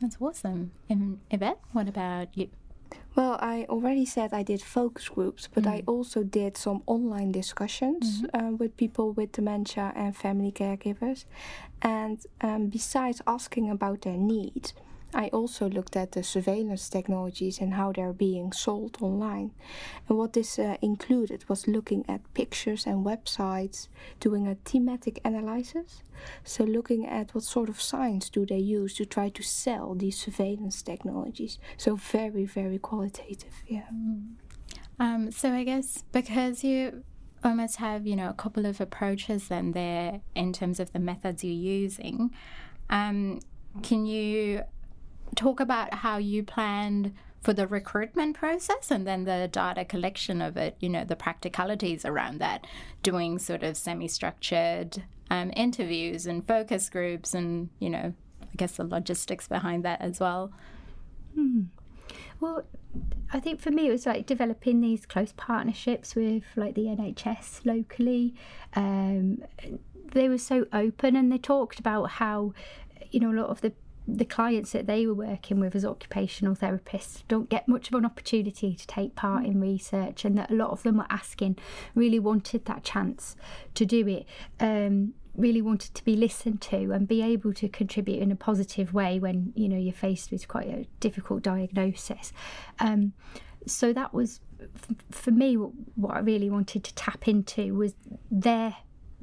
That's 0.00 0.16
awesome. 0.20 0.70
And 0.88 1.18
Yvette, 1.32 1.58
what 1.72 1.88
about 1.88 2.28
you? 2.38 2.48
Well, 3.16 3.38
I 3.40 3.66
already 3.68 4.06
said 4.06 4.32
I 4.32 4.42
did 4.42 4.62
focus 4.62 5.08
groups, 5.08 5.48
but 5.52 5.64
mm. 5.64 5.70
I 5.70 5.82
also 5.86 6.22
did 6.22 6.56
some 6.56 6.82
online 6.86 7.32
discussions 7.32 8.22
mm-hmm. 8.22 8.36
uh, 8.36 8.50
with 8.52 8.76
people 8.76 9.12
with 9.12 9.32
dementia 9.32 9.92
and 9.96 10.16
family 10.16 10.52
caregivers. 10.52 11.24
And 11.82 12.24
um, 12.40 12.68
besides 12.68 13.20
asking 13.26 13.68
about 13.68 14.02
their 14.02 14.16
needs, 14.16 14.74
I 15.12 15.28
also 15.28 15.68
looked 15.68 15.96
at 15.96 16.12
the 16.12 16.22
surveillance 16.22 16.88
technologies 16.88 17.60
and 17.60 17.74
how 17.74 17.92
they're 17.92 18.12
being 18.12 18.52
sold 18.52 18.98
online. 19.00 19.52
And 20.08 20.16
what 20.18 20.32
this 20.34 20.58
uh, 20.58 20.76
included 20.80 21.48
was 21.48 21.66
looking 21.66 22.04
at 22.08 22.32
pictures 22.34 22.86
and 22.86 23.04
websites, 23.04 23.88
doing 24.20 24.46
a 24.46 24.56
thematic 24.64 25.20
analysis. 25.24 26.02
So, 26.44 26.64
looking 26.64 27.06
at 27.06 27.34
what 27.34 27.44
sort 27.44 27.68
of 27.68 27.80
science 27.80 28.30
do 28.30 28.46
they 28.46 28.58
use 28.58 28.94
to 28.96 29.06
try 29.06 29.30
to 29.30 29.42
sell 29.42 29.94
these 29.94 30.18
surveillance 30.18 30.82
technologies. 30.82 31.58
So, 31.76 31.96
very, 31.96 32.44
very 32.44 32.78
qualitative, 32.78 33.54
yeah. 33.66 33.86
Mm. 33.92 34.34
Um, 34.98 35.30
so, 35.32 35.52
I 35.52 35.64
guess 35.64 36.04
because 36.12 36.62
you 36.62 37.04
almost 37.42 37.76
have, 37.76 38.06
you 38.06 38.16
know, 38.16 38.28
a 38.28 38.34
couple 38.34 38.66
of 38.66 38.80
approaches 38.80 39.48
then 39.48 39.72
there 39.72 40.20
in 40.34 40.52
terms 40.52 40.78
of 40.78 40.92
the 40.92 40.98
methods 40.98 41.42
you're 41.42 41.52
using. 41.54 42.30
Um, 42.90 43.40
can 43.82 44.04
you 44.04 44.62
talk 45.36 45.60
about 45.60 45.94
how 45.94 46.18
you 46.18 46.42
planned 46.42 47.14
for 47.40 47.52
the 47.54 47.66
recruitment 47.66 48.36
process 48.36 48.90
and 48.90 49.06
then 49.06 49.24
the 49.24 49.48
data 49.50 49.84
collection 49.84 50.42
of 50.42 50.56
it, 50.56 50.76
you 50.80 50.88
know, 50.88 51.04
the 51.04 51.16
practicalities 51.16 52.04
around 52.04 52.38
that, 52.38 52.66
doing 53.02 53.38
sort 53.38 53.62
of 53.62 53.76
semi 53.76 54.08
structured 54.08 55.02
um, 55.30 55.50
interviews 55.56 56.26
and 56.26 56.46
focus 56.46 56.90
groups 56.90 57.32
and, 57.34 57.70
you 57.78 57.88
know, 57.88 58.12
I 58.42 58.56
guess 58.56 58.76
the 58.76 58.84
logistics 58.84 59.48
behind 59.48 59.84
that 59.84 60.02
as 60.02 60.20
well. 60.20 60.52
Hmm. 61.34 61.62
Well, 62.40 62.64
I 63.32 63.40
think 63.40 63.60
for 63.60 63.70
me 63.70 63.88
it 63.88 63.92
was 63.92 64.06
like 64.06 64.26
developing 64.26 64.80
these 64.80 65.06
close 65.06 65.32
partnerships 65.36 66.14
with 66.14 66.42
like 66.56 66.74
the 66.74 66.86
NHS 66.86 67.64
locally. 67.64 68.34
Um, 68.74 69.42
they 70.12 70.28
were 70.28 70.38
so 70.38 70.66
open 70.72 71.16
and 71.16 71.32
they 71.32 71.38
talked 71.38 71.78
about 71.78 72.10
how, 72.10 72.52
you 73.10 73.20
know, 73.20 73.30
a 73.30 73.38
lot 73.40 73.50
of 73.50 73.60
the 73.60 73.72
the 74.16 74.24
clients 74.24 74.72
that 74.72 74.86
they 74.86 75.06
were 75.06 75.14
working 75.14 75.60
with 75.60 75.74
as 75.74 75.84
occupational 75.84 76.54
therapists 76.54 77.22
don't 77.28 77.48
get 77.48 77.68
much 77.68 77.88
of 77.88 77.94
an 77.94 78.04
opportunity 78.04 78.74
to 78.74 78.86
take 78.86 79.14
part 79.14 79.44
in 79.44 79.60
research, 79.60 80.24
and 80.24 80.36
that 80.38 80.50
a 80.50 80.54
lot 80.54 80.70
of 80.70 80.82
them 80.82 80.98
were 80.98 81.06
asking, 81.10 81.56
really 81.94 82.18
wanted 82.18 82.64
that 82.66 82.84
chance 82.84 83.36
to 83.74 83.86
do 83.86 84.06
it. 84.06 84.26
Um, 84.58 85.14
really 85.36 85.62
wanted 85.62 85.94
to 85.94 86.04
be 86.04 86.16
listened 86.16 86.60
to 86.60 86.90
and 86.92 87.06
be 87.06 87.22
able 87.22 87.52
to 87.54 87.68
contribute 87.68 88.20
in 88.20 88.32
a 88.32 88.36
positive 88.36 88.92
way 88.92 89.18
when 89.18 89.52
you 89.54 89.68
know 89.68 89.76
you're 89.76 89.92
faced 89.92 90.30
with 90.32 90.48
quite 90.48 90.66
a 90.66 90.84
difficult 90.98 91.40
diagnosis 91.40 92.32
um, 92.80 93.12
so 93.64 93.92
that 93.92 94.12
was 94.12 94.40
for 95.10 95.30
me 95.30 95.54
what 95.54 96.16
I 96.16 96.18
really 96.18 96.50
wanted 96.50 96.82
to 96.84 96.94
tap 96.94 97.28
into 97.28 97.74
was 97.74 97.94
their 98.30 98.76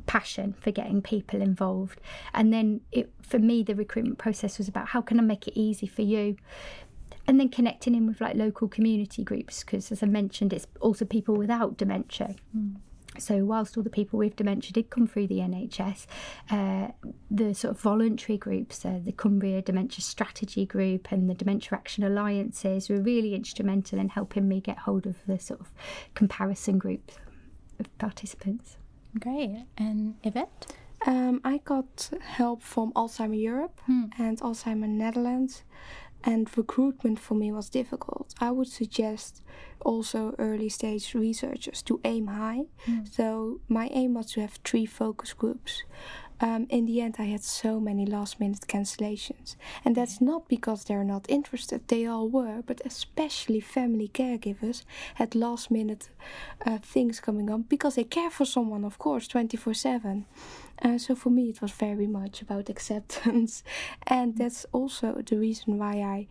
passion 0.07 0.55
for 0.59 0.71
getting 0.71 1.01
people 1.01 1.41
involved. 1.41 2.01
And 2.33 2.51
then 2.51 2.81
it, 2.91 3.11
for 3.21 3.37
me, 3.37 3.61
the 3.61 3.75
recruitment 3.75 4.17
process 4.17 4.57
was 4.57 4.67
about 4.67 4.89
how 4.89 5.01
can 5.01 5.19
I 5.19 5.23
make 5.23 5.47
it 5.47 5.59
easy 5.59 5.85
for 5.85 6.01
you? 6.01 6.37
And 7.27 7.39
then 7.39 7.49
connecting 7.49 7.93
in 7.93 8.07
with 8.07 8.21
like 8.21 8.35
local 8.35 8.67
community 8.67 9.23
groups, 9.23 9.63
because 9.63 9.91
as 9.91 10.01
I 10.01 10.07
mentioned, 10.07 10.53
it's 10.53 10.67
also 10.79 11.05
people 11.05 11.35
without 11.35 11.77
dementia. 11.77 12.35
Mm. 12.57 12.77
So, 13.19 13.43
whilst 13.45 13.75
all 13.75 13.83
the 13.83 13.89
people 13.89 14.19
with 14.19 14.35
dementia 14.35 14.71
did 14.71 14.89
come 14.89 15.07
through 15.07 15.27
the 15.27 15.39
NHS, 15.39 16.05
uh, 16.51 16.89
the 17.31 17.53
sort 17.53 17.75
of 17.75 17.81
voluntary 17.81 18.37
groups, 18.37 18.85
uh, 18.85 18.99
the 19.03 19.11
Cumbria 19.11 19.61
Dementia 19.61 20.01
Strategy 20.01 20.65
Group 20.65 21.11
and 21.11 21.29
the 21.29 21.33
Dementia 21.33 21.69
Action 21.73 22.03
Alliances, 22.03 22.89
were 22.89 23.01
really 23.01 23.33
instrumental 23.33 23.99
in 23.99 24.09
helping 24.09 24.47
me 24.47 24.61
get 24.61 24.77
hold 24.79 25.07
of 25.07 25.15
the 25.25 25.39
sort 25.39 25.59
of 25.59 25.71
comparison 26.13 26.77
group 26.77 27.11
of 27.79 27.97
participants. 27.97 28.77
Great. 29.19 29.65
And 29.77 30.15
Yvette? 30.23 30.73
Um, 31.05 31.41
I 31.43 31.59
got 31.59 32.09
help 32.21 32.61
from 32.61 32.91
Alzheimer 32.93 33.39
Europe 33.39 33.79
hmm. 33.85 34.05
and 34.17 34.39
Alzheimer 34.39 34.89
Netherlands, 34.89 35.63
and 36.23 36.49
recruitment 36.57 37.19
for 37.19 37.35
me 37.35 37.51
was 37.51 37.69
difficult. 37.69 38.33
I 38.41 38.51
would 38.51 38.67
suggest 38.67 39.43
also 39.81 40.33
early 40.39 40.69
stage 40.69 41.13
researchers 41.13 41.81
to 41.83 42.01
aim 42.03 42.27
high. 42.27 42.63
Hmm. 42.85 43.05
So, 43.05 43.61
my 43.67 43.87
aim 43.91 44.15
was 44.15 44.31
to 44.33 44.41
have 44.41 44.59
three 44.63 44.85
focus 44.85 45.33
groups 45.33 45.83
um, 46.39 46.67
in 46.69 46.85
the 46.85 47.01
end, 47.01 47.15
I 47.17 47.23
had 47.23 47.43
so 47.43 47.79
many 47.79 48.05
last 48.05 48.39
minute 48.39 48.65
cancellations. 48.67 49.55
And 49.83 49.95
that's 49.95 50.21
not 50.21 50.47
because 50.47 50.83
they're 50.83 51.03
not 51.03 51.25
interested, 51.29 51.87
they 51.87 52.05
all 52.05 52.29
were, 52.29 52.61
but 52.65 52.81
especially 52.85 53.59
family 53.59 54.09
caregivers 54.13 54.83
had 55.15 55.35
last 55.35 55.71
minute 55.71 56.09
uh, 56.65 56.77
things 56.77 57.19
coming 57.19 57.49
up 57.49 57.67
because 57.69 57.95
they 57.95 58.03
care 58.03 58.29
for 58.29 58.45
someone, 58.45 58.85
of 58.85 58.97
course, 58.97 59.27
24 59.27 59.73
7. 59.73 60.25
Uh, 60.81 60.97
so 60.97 61.15
for 61.15 61.31
me, 61.31 61.49
it 61.49 61.61
was 61.61 61.71
very 61.71 62.07
much 62.07 62.41
about 62.41 62.69
acceptance. 62.69 63.63
and 64.07 64.37
that's 64.37 64.65
also 64.71 65.21
the 65.25 65.37
reason 65.37 65.77
why 65.77 66.01
I 66.01 66.27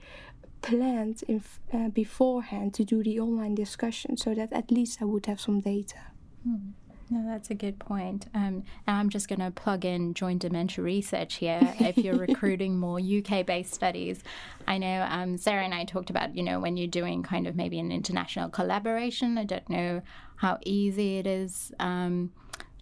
planned 0.62 1.22
in, 1.26 1.42
uh, 1.72 1.88
beforehand 1.88 2.74
to 2.74 2.84
do 2.84 3.02
the 3.02 3.18
online 3.20 3.54
discussion 3.54 4.16
so 4.16 4.34
that 4.34 4.52
at 4.52 4.70
least 4.70 5.02
I 5.02 5.04
would 5.04 5.26
have 5.26 5.40
some 5.40 5.60
data. 5.60 5.98
Hmm. 6.44 6.70
No, 7.08 7.24
that's 7.24 7.50
a 7.50 7.54
good 7.54 7.78
point. 7.78 8.26
Um, 8.34 8.64
and 8.86 8.96
I'm 8.96 9.10
just 9.10 9.28
going 9.28 9.38
to 9.38 9.50
plug 9.50 9.84
in 9.84 10.12
Join 10.14 10.38
Dementia 10.38 10.82
Research 10.82 11.36
here. 11.36 11.60
if 11.78 11.96
you're 11.96 12.16
recruiting 12.26 12.78
more 12.78 12.98
UK-based 12.98 13.72
studies, 13.72 14.22
I 14.66 14.78
know 14.78 15.06
um, 15.08 15.38
Sarah 15.38 15.62
and 15.62 15.74
I 15.74 15.84
talked 15.84 16.10
about, 16.10 16.34
you 16.34 16.42
know, 16.42 16.58
when 16.58 16.76
you're 16.76 16.88
doing 16.88 17.22
kind 17.22 17.46
of 17.46 17.54
maybe 17.54 17.78
an 17.78 17.92
international 17.92 18.48
collaboration. 18.48 19.38
I 19.38 19.44
don't 19.44 19.68
know 19.70 20.02
how 20.36 20.58
easy 20.64 21.18
it 21.18 21.26
is 21.28 21.72
um, 21.78 22.32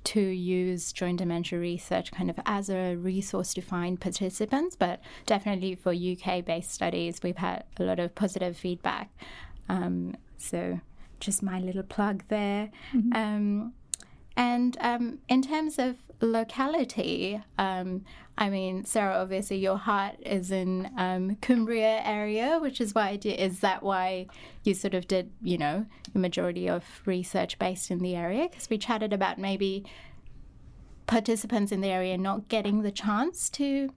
to 0.04 0.21
use 0.21 0.93
Join 0.93 1.16
Dementia 1.16 1.59
Research 1.59 2.11
kind 2.11 2.31
of 2.31 2.40
as 2.47 2.71
a 2.71 2.95
resource 2.95 3.52
to 3.54 3.61
find 3.61 4.00
participants, 4.00 4.75
but 4.75 5.00
definitely 5.26 5.75
for 5.75 5.93
UK-based 5.93 6.71
studies, 6.71 7.21
we've 7.23 7.37
had 7.37 7.64
a 7.78 7.85
lot 7.85 8.00
of 8.00 8.14
positive 8.14 8.57
feedback. 8.57 9.11
Um, 9.69 10.16
so 10.38 10.81
just 11.21 11.43
my 11.43 11.59
little 11.61 11.83
plug 11.83 12.25
there. 12.28 12.71
Mm-hmm. 12.95 13.12
And 14.37 14.76
um, 14.81 15.19
in 15.29 15.43
terms 15.43 15.79
of 15.79 15.97
locality, 16.21 17.41
um, 17.59 18.05
I 18.37 18.50
mean, 18.50 18.85
Sarah, 18.85 19.14
obviously 19.14 19.59
your 19.59 19.79
heart 19.79 20.17
is 20.21 20.50
in 20.50 20.91
um, 20.97 21.37
Cumbria 21.37 22.03
area, 22.05 22.59
which 22.61 22.81
is 22.81 22.95
why 22.95 23.17
did, 23.17 23.38
is 23.38 23.61
that 23.61 23.83
why 23.83 24.26
you 24.64 24.75
sort 24.75 24.95
of 24.95 25.07
did, 25.07 25.31
you 25.41 25.57
know, 25.57 25.87
the 26.12 26.19
majority 26.19 26.69
of 26.69 26.85
research 27.05 27.59
based 27.59 27.91
in 27.91 27.99
the 27.99 28.17
area? 28.17 28.49
Because 28.49 28.69
we 28.69 28.79
chatted 28.79 29.12
about 29.12 29.38
maybe 29.38 29.85
participants 31.07 31.71
in 31.71 31.81
the 31.81 31.88
area 31.88 32.19
not 32.19 32.49
getting 32.49 32.83
the 32.83 32.91
chance 32.91 33.49
to 33.50 33.91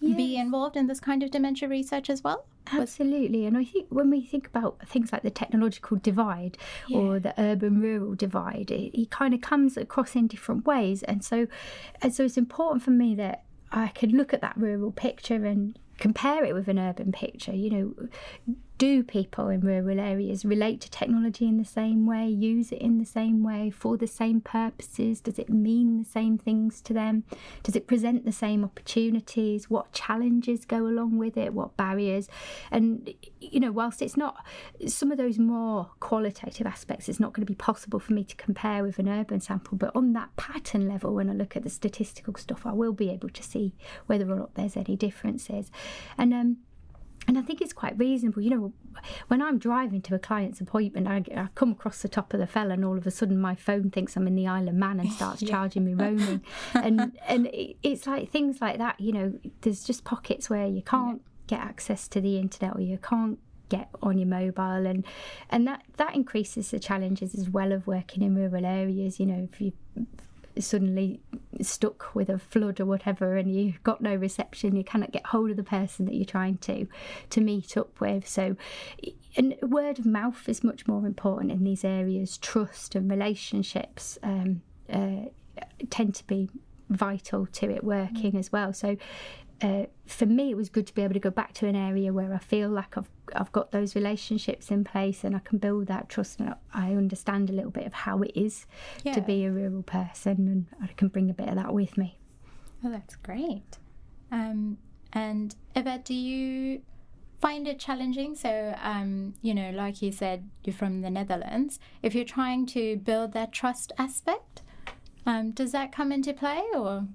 yes. 0.00 0.16
be 0.16 0.36
involved 0.36 0.76
in 0.76 0.86
this 0.86 1.00
kind 1.00 1.22
of 1.22 1.30
dementia 1.30 1.68
research 1.68 2.08
as 2.08 2.24
well. 2.24 2.46
Absolutely. 2.72 3.46
And 3.46 3.56
I 3.56 3.64
think 3.64 3.86
when 3.90 4.10
we 4.10 4.20
think 4.22 4.46
about 4.46 4.86
things 4.86 5.12
like 5.12 5.22
the 5.22 5.30
technological 5.30 5.96
divide 5.96 6.58
yeah. 6.86 6.98
or 6.98 7.18
the 7.18 7.34
urban 7.38 7.80
rural 7.80 8.14
divide, 8.14 8.70
it, 8.70 8.98
it, 8.98 9.10
kind 9.10 9.34
of 9.34 9.40
comes 9.40 9.76
across 9.76 10.14
in 10.14 10.26
different 10.26 10.66
ways. 10.66 11.02
And 11.04 11.24
so, 11.24 11.46
and 12.02 12.14
so 12.14 12.24
it's 12.24 12.36
important 12.36 12.82
for 12.82 12.90
me 12.90 13.14
that 13.16 13.44
I 13.72 13.88
can 13.88 14.10
look 14.10 14.32
at 14.32 14.40
that 14.40 14.56
rural 14.56 14.92
picture 14.92 15.44
and 15.44 15.78
compare 15.98 16.44
it 16.44 16.54
with 16.54 16.68
an 16.68 16.78
urban 16.78 17.12
picture. 17.12 17.54
You 17.54 17.70
know, 17.70 18.08
do 18.78 19.02
people 19.02 19.48
in 19.48 19.60
rural 19.60 19.98
areas 19.98 20.44
relate 20.44 20.80
to 20.80 20.90
technology 20.90 21.46
in 21.46 21.58
the 21.58 21.64
same 21.64 22.06
way, 22.06 22.28
use 22.28 22.70
it 22.70 22.80
in 22.80 22.98
the 22.98 23.04
same 23.04 23.42
way, 23.42 23.70
for 23.70 23.96
the 23.96 24.06
same 24.06 24.40
purposes? 24.40 25.20
Does 25.20 25.38
it 25.38 25.50
mean 25.50 25.98
the 25.98 26.04
same 26.04 26.38
things 26.38 26.80
to 26.82 26.94
them? 26.94 27.24
Does 27.64 27.74
it 27.74 27.88
present 27.88 28.24
the 28.24 28.32
same 28.32 28.64
opportunities? 28.64 29.68
What 29.68 29.92
challenges 29.92 30.64
go 30.64 30.86
along 30.86 31.18
with 31.18 31.36
it? 31.36 31.52
What 31.52 31.76
barriers? 31.76 32.28
And, 32.70 33.12
you 33.40 33.58
know, 33.58 33.72
whilst 33.72 34.00
it's 34.00 34.16
not 34.16 34.46
some 34.86 35.10
of 35.10 35.18
those 35.18 35.38
more 35.38 35.90
qualitative 35.98 36.66
aspects, 36.66 37.08
it's 37.08 37.20
not 37.20 37.32
going 37.32 37.44
to 37.44 37.52
be 37.52 37.56
possible 37.56 37.98
for 37.98 38.12
me 38.12 38.22
to 38.22 38.36
compare 38.36 38.84
with 38.84 39.00
an 39.00 39.08
urban 39.08 39.40
sample, 39.40 39.76
but 39.76 39.90
on 39.96 40.12
that 40.12 40.36
pattern 40.36 40.86
level, 40.86 41.14
when 41.14 41.28
I 41.28 41.32
look 41.32 41.56
at 41.56 41.64
the 41.64 41.70
statistical 41.70 42.36
stuff, 42.36 42.64
I 42.64 42.72
will 42.72 42.92
be 42.92 43.10
able 43.10 43.30
to 43.30 43.42
see 43.42 43.74
whether 44.06 44.30
or 44.30 44.36
not 44.36 44.54
there's 44.54 44.76
any 44.76 44.94
differences. 44.94 45.72
And, 46.16 46.32
um, 46.32 46.58
and 47.28 47.36
I 47.36 47.42
think 47.42 47.60
it's 47.60 47.74
quite 47.74 47.96
reasonable. 47.98 48.40
You 48.40 48.50
know, 48.50 48.72
when 49.28 49.42
I'm 49.42 49.58
driving 49.58 50.00
to 50.02 50.14
a 50.14 50.18
client's 50.18 50.62
appointment, 50.62 51.06
I, 51.06 51.22
I, 51.38 51.48
come 51.54 51.72
across 51.72 52.00
the 52.00 52.08
top 52.08 52.32
of 52.32 52.40
the 52.40 52.46
fell, 52.46 52.70
and 52.70 52.82
all 52.82 52.96
of 52.96 53.06
a 53.06 53.10
sudden 53.10 53.38
my 53.38 53.54
phone 53.54 53.90
thinks 53.90 54.16
I'm 54.16 54.26
in 54.26 54.34
the 54.34 54.46
Isle 54.46 54.68
of 54.68 54.74
Man 54.74 54.98
and 54.98 55.12
starts 55.18 55.42
yeah. 55.42 55.50
charging 55.50 55.84
me 55.84 55.92
roaming. 55.92 56.42
and 56.74 57.12
and 57.28 57.50
it's 57.52 58.06
like 58.06 58.30
things 58.30 58.62
like 58.62 58.78
that. 58.78 58.98
You 58.98 59.12
know, 59.12 59.38
there's 59.60 59.84
just 59.84 60.04
pockets 60.04 60.48
where 60.48 60.66
you 60.66 60.80
can't 60.80 61.20
yeah. 61.48 61.58
get 61.58 61.60
access 61.60 62.08
to 62.08 62.20
the 62.22 62.38
internet 62.38 62.74
or 62.74 62.80
you 62.80 62.96
can't 62.96 63.38
get 63.68 63.90
on 64.02 64.16
your 64.16 64.26
mobile 64.26 64.86
and 64.86 65.04
and 65.50 65.66
that 65.66 65.82
that 65.98 66.14
increases 66.14 66.70
the 66.70 66.78
challenges 66.78 67.34
as 67.34 67.50
well 67.50 67.70
of 67.70 67.86
working 67.86 68.22
in 68.22 68.34
rural 68.34 68.64
areas 68.64 69.20
you 69.20 69.26
know 69.26 69.46
if 69.52 69.60
you 69.60 69.74
suddenly 70.58 71.20
stuck 71.66 72.14
with 72.14 72.28
a 72.28 72.38
flood 72.38 72.80
or 72.80 72.86
whatever 72.86 73.36
and 73.36 73.54
you've 73.54 73.82
got 73.82 74.00
no 74.00 74.14
reception 74.14 74.76
you 74.76 74.84
cannot 74.84 75.12
get 75.12 75.26
hold 75.26 75.50
of 75.50 75.56
the 75.56 75.62
person 75.62 76.04
that 76.06 76.14
you're 76.14 76.24
trying 76.24 76.58
to 76.58 76.86
to 77.30 77.40
meet 77.40 77.76
up 77.76 78.00
with. 78.00 78.28
So 78.28 78.56
and 79.36 79.54
word 79.62 79.98
of 79.98 80.06
mouth 80.06 80.48
is 80.48 80.64
much 80.64 80.86
more 80.86 81.06
important 81.06 81.52
in 81.52 81.64
these 81.64 81.84
areas. 81.84 82.38
Trust 82.38 82.94
and 82.94 83.10
relationships 83.10 84.18
um, 84.22 84.62
uh, 84.92 85.26
tend 85.90 86.14
to 86.16 86.26
be 86.26 86.48
vital 86.88 87.46
to 87.46 87.70
it 87.70 87.84
working 87.84 88.32
mm. 88.32 88.38
as 88.38 88.50
well. 88.52 88.72
So 88.72 88.96
uh, 89.60 89.84
for 90.06 90.26
me, 90.26 90.50
it 90.50 90.56
was 90.56 90.68
good 90.68 90.86
to 90.86 90.94
be 90.94 91.02
able 91.02 91.14
to 91.14 91.20
go 91.20 91.30
back 91.30 91.52
to 91.54 91.66
an 91.66 91.76
area 91.76 92.12
where 92.12 92.32
I 92.32 92.38
feel 92.38 92.68
like 92.68 92.96
I've 92.96 93.10
I've 93.34 93.52
got 93.52 93.72
those 93.72 93.94
relationships 93.94 94.70
in 94.70 94.84
place 94.84 95.24
and 95.24 95.36
I 95.36 95.40
can 95.40 95.58
build 95.58 95.86
that 95.86 96.08
trust 96.08 96.40
and 96.40 96.54
I 96.72 96.92
understand 96.92 97.50
a 97.50 97.52
little 97.52 97.70
bit 97.70 97.86
of 97.86 97.92
how 97.92 98.22
it 98.22 98.32
is 98.34 98.66
yeah. 99.04 99.12
to 99.12 99.20
be 99.20 99.44
a 99.44 99.52
rural 99.52 99.82
person 99.82 100.48
and 100.48 100.66
I 100.82 100.92
can 100.94 101.08
bring 101.08 101.30
a 101.30 101.34
bit 101.34 101.48
of 101.48 101.56
that 101.56 101.72
with 101.72 101.96
me. 101.96 102.18
Oh, 102.84 102.90
that's 102.90 103.16
great. 103.16 103.78
Um, 104.30 104.78
and 105.12 105.54
Eva, 105.74 106.00
do 106.04 106.14
you 106.14 106.82
find 107.40 107.66
it 107.66 107.78
challenging? 107.78 108.34
So, 108.34 108.74
um, 108.82 109.34
you 109.42 109.54
know, 109.54 109.70
like 109.70 110.02
you 110.02 110.12
said, 110.12 110.48
you're 110.64 110.74
from 110.74 111.00
the 111.00 111.10
Netherlands. 111.10 111.78
If 112.02 112.14
you're 112.14 112.24
trying 112.24 112.66
to 112.66 112.96
build 112.96 113.32
that 113.32 113.52
trust 113.52 113.92
aspect, 113.98 114.62
um, 115.26 115.52
does 115.52 115.72
that 115.72 115.92
come 115.92 116.12
into 116.12 116.32
play 116.32 116.62
or? 116.74 117.06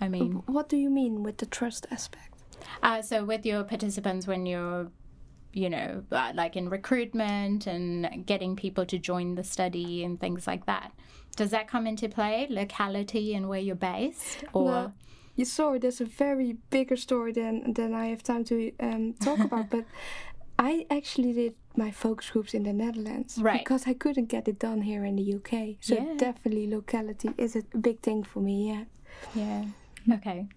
I 0.00 0.08
mean, 0.08 0.42
what 0.46 0.68
do 0.68 0.76
you 0.76 0.90
mean 0.90 1.22
with 1.22 1.38
the 1.38 1.46
trust 1.46 1.86
aspect? 1.90 2.34
Uh, 2.82 3.00
so 3.02 3.24
with 3.24 3.46
your 3.46 3.64
participants, 3.64 4.26
when 4.26 4.46
you're, 4.46 4.90
you 5.56 5.70
know, 5.70 6.04
uh, 6.12 6.32
like 6.34 6.54
in 6.54 6.68
recruitment 6.68 7.66
and 7.66 8.26
getting 8.26 8.56
people 8.56 8.84
to 8.84 8.98
join 8.98 9.36
the 9.36 9.42
study 9.42 10.04
and 10.04 10.20
things 10.20 10.46
like 10.46 10.66
that, 10.66 10.92
does 11.34 11.50
that 11.50 11.66
come 11.66 11.86
into 11.86 12.10
play? 12.10 12.46
Locality 12.50 13.34
and 13.34 13.48
where 13.48 13.58
you're 13.58 13.74
based, 13.74 14.44
or? 14.52 14.64
Well, 14.64 14.94
you 15.34 15.46
saw 15.46 15.78
there's 15.78 16.02
a 16.02 16.04
very 16.04 16.58
bigger 16.68 16.96
story 16.96 17.32
than 17.32 17.72
than 17.72 17.94
I 17.94 18.06
have 18.06 18.22
time 18.22 18.44
to 18.44 18.70
um, 18.80 19.14
talk 19.14 19.38
about, 19.40 19.70
but 19.74 19.86
I 20.58 20.86
actually 20.90 21.32
did 21.32 21.54
my 21.74 21.90
focus 21.90 22.28
groups 22.28 22.52
in 22.52 22.64
the 22.64 22.72
Netherlands 22.74 23.38
right. 23.38 23.60
because 23.60 23.86
I 23.86 23.94
couldn't 23.94 24.26
get 24.26 24.48
it 24.48 24.58
done 24.58 24.82
here 24.82 25.04
in 25.04 25.16
the 25.16 25.34
UK. 25.36 25.76
So 25.80 25.94
yeah. 25.94 26.14
definitely 26.18 26.66
locality 26.66 27.30
is 27.38 27.56
a 27.56 27.62
big 27.78 28.00
thing 28.00 28.24
for 28.24 28.40
me. 28.40 28.68
Yeah. 28.68 28.84
Yeah. 29.34 29.64
Okay. 30.16 30.48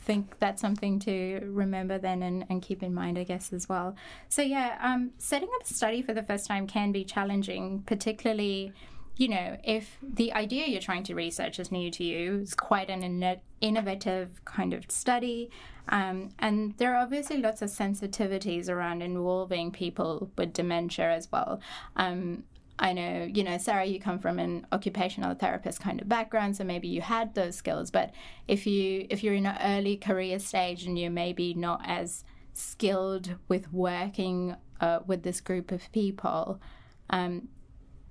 Think 0.00 0.38
that's 0.38 0.60
something 0.60 0.98
to 1.00 1.40
remember 1.44 1.98
then 1.98 2.22
and, 2.22 2.44
and 2.48 2.62
keep 2.62 2.82
in 2.82 2.94
mind, 2.94 3.18
I 3.18 3.24
guess, 3.24 3.52
as 3.52 3.68
well. 3.68 3.94
So, 4.28 4.42
yeah, 4.42 4.78
um, 4.80 5.10
setting 5.18 5.48
up 5.54 5.62
a 5.62 5.74
study 5.74 6.02
for 6.02 6.14
the 6.14 6.22
first 6.22 6.46
time 6.46 6.66
can 6.66 6.92
be 6.92 7.04
challenging, 7.04 7.82
particularly 7.86 8.72
you 9.20 9.28
know, 9.28 9.58
if 9.62 9.98
the 10.02 10.32
idea 10.32 10.66
you're 10.66 10.80
trying 10.80 11.02
to 11.02 11.14
research 11.14 11.58
is 11.58 11.70
new 11.70 11.90
to 11.90 12.02
you, 12.02 12.38
it's 12.40 12.54
quite 12.54 12.88
an 12.88 13.02
in- 13.02 13.40
innovative 13.60 14.42
kind 14.46 14.72
of 14.72 14.90
study. 14.90 15.50
Um, 15.90 16.30
and 16.38 16.74
there 16.78 16.94
are 16.94 17.02
obviously 17.02 17.36
lots 17.36 17.60
of 17.60 17.68
sensitivities 17.68 18.70
around 18.70 19.02
involving 19.02 19.72
people 19.72 20.30
with 20.38 20.54
dementia 20.54 21.12
as 21.12 21.30
well. 21.30 21.60
Um, 21.96 22.44
I 22.80 22.94
know, 22.94 23.28
you 23.30 23.44
know, 23.44 23.58
Sarah, 23.58 23.84
you 23.84 24.00
come 24.00 24.18
from 24.18 24.38
an 24.38 24.66
occupational 24.72 25.34
therapist 25.34 25.80
kind 25.80 26.00
of 26.00 26.08
background, 26.08 26.56
so 26.56 26.64
maybe 26.64 26.88
you 26.88 27.02
had 27.02 27.34
those 27.34 27.54
skills. 27.54 27.90
But 27.90 28.12
if 28.48 28.66
you 28.66 29.06
if 29.10 29.22
you're 29.22 29.34
in 29.34 29.46
an 29.46 29.58
early 29.62 29.98
career 29.98 30.38
stage 30.38 30.84
and 30.86 30.98
you're 30.98 31.10
maybe 31.10 31.52
not 31.52 31.82
as 31.84 32.24
skilled 32.54 33.36
with 33.48 33.70
working 33.70 34.56
uh, 34.80 35.00
with 35.06 35.22
this 35.22 35.42
group 35.42 35.70
of 35.72 35.92
people, 35.92 36.58
um, 37.10 37.48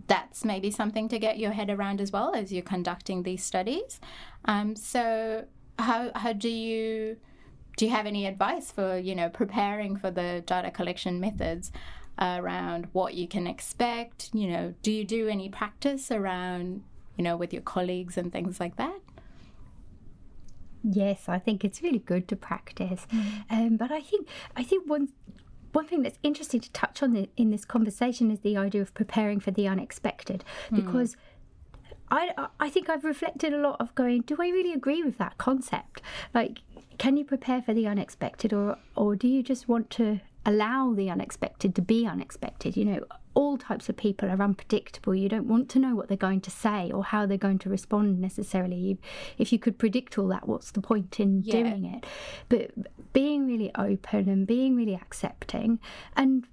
that's 0.05 0.45
maybe 0.45 0.69
something 0.69 1.09
to 1.09 1.17
get 1.17 1.39
your 1.39 1.51
head 1.51 1.71
around 1.71 1.99
as 1.99 2.11
well 2.11 2.35
as 2.35 2.53
you're 2.53 2.61
conducting 2.61 3.23
these 3.23 3.43
studies. 3.43 3.99
Um, 4.45 4.75
so 4.75 5.45
how 5.79 6.11
how 6.13 6.33
do 6.33 6.49
you 6.49 7.17
do 7.75 7.85
you 7.85 7.91
have 7.91 8.05
any 8.05 8.27
advice 8.27 8.71
for 8.71 8.99
you 8.99 9.15
know 9.15 9.29
preparing 9.29 9.95
for 9.95 10.11
the 10.11 10.43
data 10.45 10.69
collection 10.69 11.19
methods? 11.19 11.71
Around 12.19 12.87
what 12.93 13.13
you 13.13 13.27
can 13.27 13.47
expect? 13.47 14.29
You 14.33 14.47
know, 14.49 14.73
do 14.81 14.91
you 14.91 15.03
do 15.03 15.27
any 15.27 15.49
practice 15.49 16.11
around, 16.11 16.83
you 17.17 17.23
know, 17.23 17.37
with 17.37 17.53
your 17.53 17.61
colleagues 17.61 18.17
and 18.17 18.31
things 18.31 18.59
like 18.59 18.75
that? 18.77 18.99
Yes, 20.83 21.27
I 21.27 21.39
think 21.39 21.65
it's 21.65 21.81
really 21.81 21.99
good 21.99 22.27
to 22.29 22.35
practice. 22.35 23.05
Mm. 23.11 23.43
Um, 23.49 23.77
but 23.77 23.91
I 23.91 24.01
think 24.01 24.27
I 24.55 24.63
think 24.63 24.89
one 24.89 25.09
one 25.71 25.85
thing 25.85 26.01
that's 26.01 26.17
interesting 26.23 26.61
to 26.61 26.71
touch 26.71 27.03
on 27.03 27.13
the, 27.13 27.29
in 27.37 27.51
this 27.51 27.63
conversation 27.63 28.31
is 28.31 28.39
the 28.39 28.57
idea 28.57 28.81
of 28.81 28.93
preparing 28.93 29.39
for 29.39 29.51
the 29.51 29.67
unexpected, 29.67 30.43
mm. 30.71 30.77
because. 30.77 31.15
I, 32.11 32.47
I 32.59 32.71
think 32.71 32.89
I've 32.89 33.03
reflected 33.03 33.53
a 33.53 33.59
lot 33.59 33.79
of 33.79 33.93
going, 33.93 34.21
do 34.21 34.35
I 34.39 34.47
really 34.47 34.73
agree 34.73 35.03
with 35.03 35.19
that 35.19 35.37
concept? 35.37 36.01
Like, 36.33 36.57
can 36.97 37.17
you 37.17 37.23
prepare 37.23 37.61
for 37.61 37.71
the 37.71 37.85
unexpected 37.85 38.51
or, 38.51 38.79
or 38.95 39.15
do 39.15 39.27
you 39.27 39.43
just 39.43 39.67
want 39.67 39.91
to 39.91 40.19
allow 40.45 40.93
the 40.93 41.09
unexpected 41.09 41.75
to 41.75 41.81
be 41.81 42.05
unexpected. 42.05 42.77
You 42.77 42.85
know, 42.85 43.03
all 43.33 43.57
types 43.57 43.89
of 43.89 43.97
people 43.97 44.29
are 44.29 44.41
unpredictable. 44.41 45.15
You 45.15 45.29
don't 45.29 45.47
want 45.47 45.69
to 45.69 45.79
know 45.79 45.95
what 45.95 46.07
they're 46.07 46.17
going 46.17 46.41
to 46.41 46.51
say 46.51 46.91
or 46.91 47.03
how 47.03 47.25
they're 47.25 47.37
going 47.37 47.59
to 47.59 47.69
respond 47.69 48.19
necessarily. 48.19 48.97
If 49.37 49.53
you 49.53 49.59
could 49.59 49.77
predict 49.77 50.17
all 50.17 50.27
that, 50.27 50.47
what's 50.47 50.71
the 50.71 50.81
point 50.81 51.19
in 51.19 51.43
yeah. 51.43 51.63
doing 51.63 51.85
it? 51.85 52.05
But 52.49 52.71
being 53.13 53.47
really 53.47 53.71
open 53.75 54.27
and 54.29 54.45
being 54.45 54.75
really 54.75 54.95
accepting 54.95 55.79
and 56.15 56.45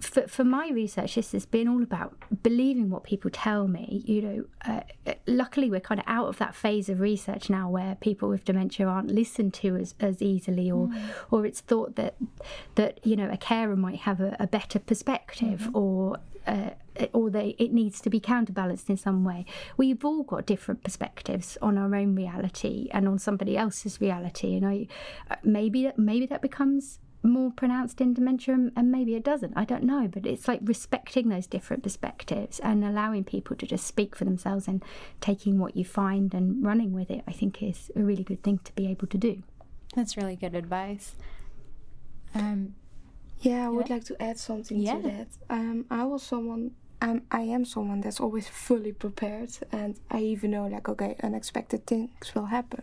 for, 0.00 0.26
for 0.26 0.44
my 0.44 0.70
research, 0.70 1.14
this 1.14 1.32
has 1.32 1.46
been 1.46 1.68
all 1.68 1.82
about 1.82 2.16
believing 2.42 2.90
what 2.90 3.04
people 3.04 3.30
tell 3.30 3.68
me. 3.68 4.02
You 4.06 4.22
know, 4.22 4.44
uh, 4.66 5.12
luckily 5.26 5.70
we're 5.70 5.80
kind 5.80 6.00
of 6.00 6.06
out 6.08 6.28
of 6.28 6.38
that 6.38 6.54
phase 6.54 6.88
of 6.88 7.00
research 7.00 7.50
now 7.50 7.68
where 7.68 7.96
people 7.96 8.28
with 8.28 8.44
dementia 8.44 8.86
aren't 8.86 9.10
listened 9.10 9.54
to 9.54 9.76
as, 9.76 9.94
as 10.00 10.22
easily, 10.22 10.70
or 10.70 10.88
mm. 10.88 11.10
or 11.30 11.46
it's 11.46 11.60
thought 11.60 11.96
that 11.96 12.16
that 12.74 13.04
you 13.06 13.16
know 13.16 13.28
a 13.30 13.36
carer 13.36 13.76
might 13.76 14.00
have 14.00 14.20
a, 14.20 14.36
a 14.40 14.46
better 14.46 14.78
perspective, 14.78 15.60
mm-hmm. 15.60 15.76
or 15.76 16.18
uh, 16.46 16.70
or 17.12 17.30
they, 17.30 17.54
it 17.58 17.72
needs 17.72 18.00
to 18.00 18.10
be 18.10 18.18
counterbalanced 18.18 18.88
in 18.88 18.96
some 18.96 19.22
way. 19.22 19.44
We've 19.76 20.04
all 20.04 20.22
got 20.22 20.46
different 20.46 20.82
perspectives 20.82 21.58
on 21.60 21.78
our 21.78 21.94
own 21.94 22.14
reality 22.14 22.88
and 22.92 23.06
on 23.06 23.18
somebody 23.18 23.56
else's 23.56 24.00
reality, 24.00 24.56
and 24.56 24.66
I 24.66 24.86
uh, 25.30 25.36
maybe 25.44 25.84
that 25.84 25.98
maybe 25.98 26.26
that 26.26 26.42
becomes 26.42 26.98
more 27.22 27.50
pronounced 27.50 28.00
in 28.00 28.14
dementia 28.14 28.54
and 28.76 28.92
maybe 28.92 29.14
it 29.14 29.24
doesn't 29.24 29.52
i 29.56 29.64
don't 29.64 29.82
know 29.82 30.06
but 30.06 30.24
it's 30.24 30.46
like 30.46 30.60
respecting 30.62 31.28
those 31.28 31.46
different 31.46 31.82
perspectives 31.82 32.60
and 32.60 32.84
allowing 32.84 33.24
people 33.24 33.56
to 33.56 33.66
just 33.66 33.86
speak 33.86 34.14
for 34.14 34.24
themselves 34.24 34.68
and 34.68 34.82
taking 35.20 35.58
what 35.58 35.76
you 35.76 35.84
find 35.84 36.32
and 36.32 36.64
running 36.64 36.92
with 36.92 37.10
it 37.10 37.22
i 37.26 37.32
think 37.32 37.62
is 37.62 37.90
a 37.96 38.00
really 38.00 38.22
good 38.22 38.42
thing 38.42 38.58
to 38.58 38.72
be 38.74 38.86
able 38.86 39.06
to 39.06 39.18
do. 39.18 39.42
That's 39.96 40.16
really 40.16 40.36
good 40.36 40.54
advice. 40.54 41.14
Um, 42.34 42.74
yeah 43.40 43.66
i 43.66 43.68
would 43.68 43.88
like 43.88 44.04
to 44.04 44.22
add 44.22 44.38
something 44.38 44.78
yeah. 44.78 44.96
to 44.96 45.02
that. 45.02 45.28
Um, 45.48 45.86
i 45.90 46.04
was 46.04 46.22
someone 46.22 46.72
um, 47.00 47.22
I 47.30 47.42
am 47.42 47.64
someone 47.64 48.00
that's 48.00 48.20
always 48.20 48.48
fully 48.66 48.92
prepared, 48.92 49.50
and 49.72 49.98
I 50.10 50.20
even 50.20 50.50
know 50.50 50.66
like 50.66 50.88
okay, 50.88 51.16
unexpected 51.22 51.86
things 51.86 52.34
will 52.34 52.46
happen. 52.46 52.82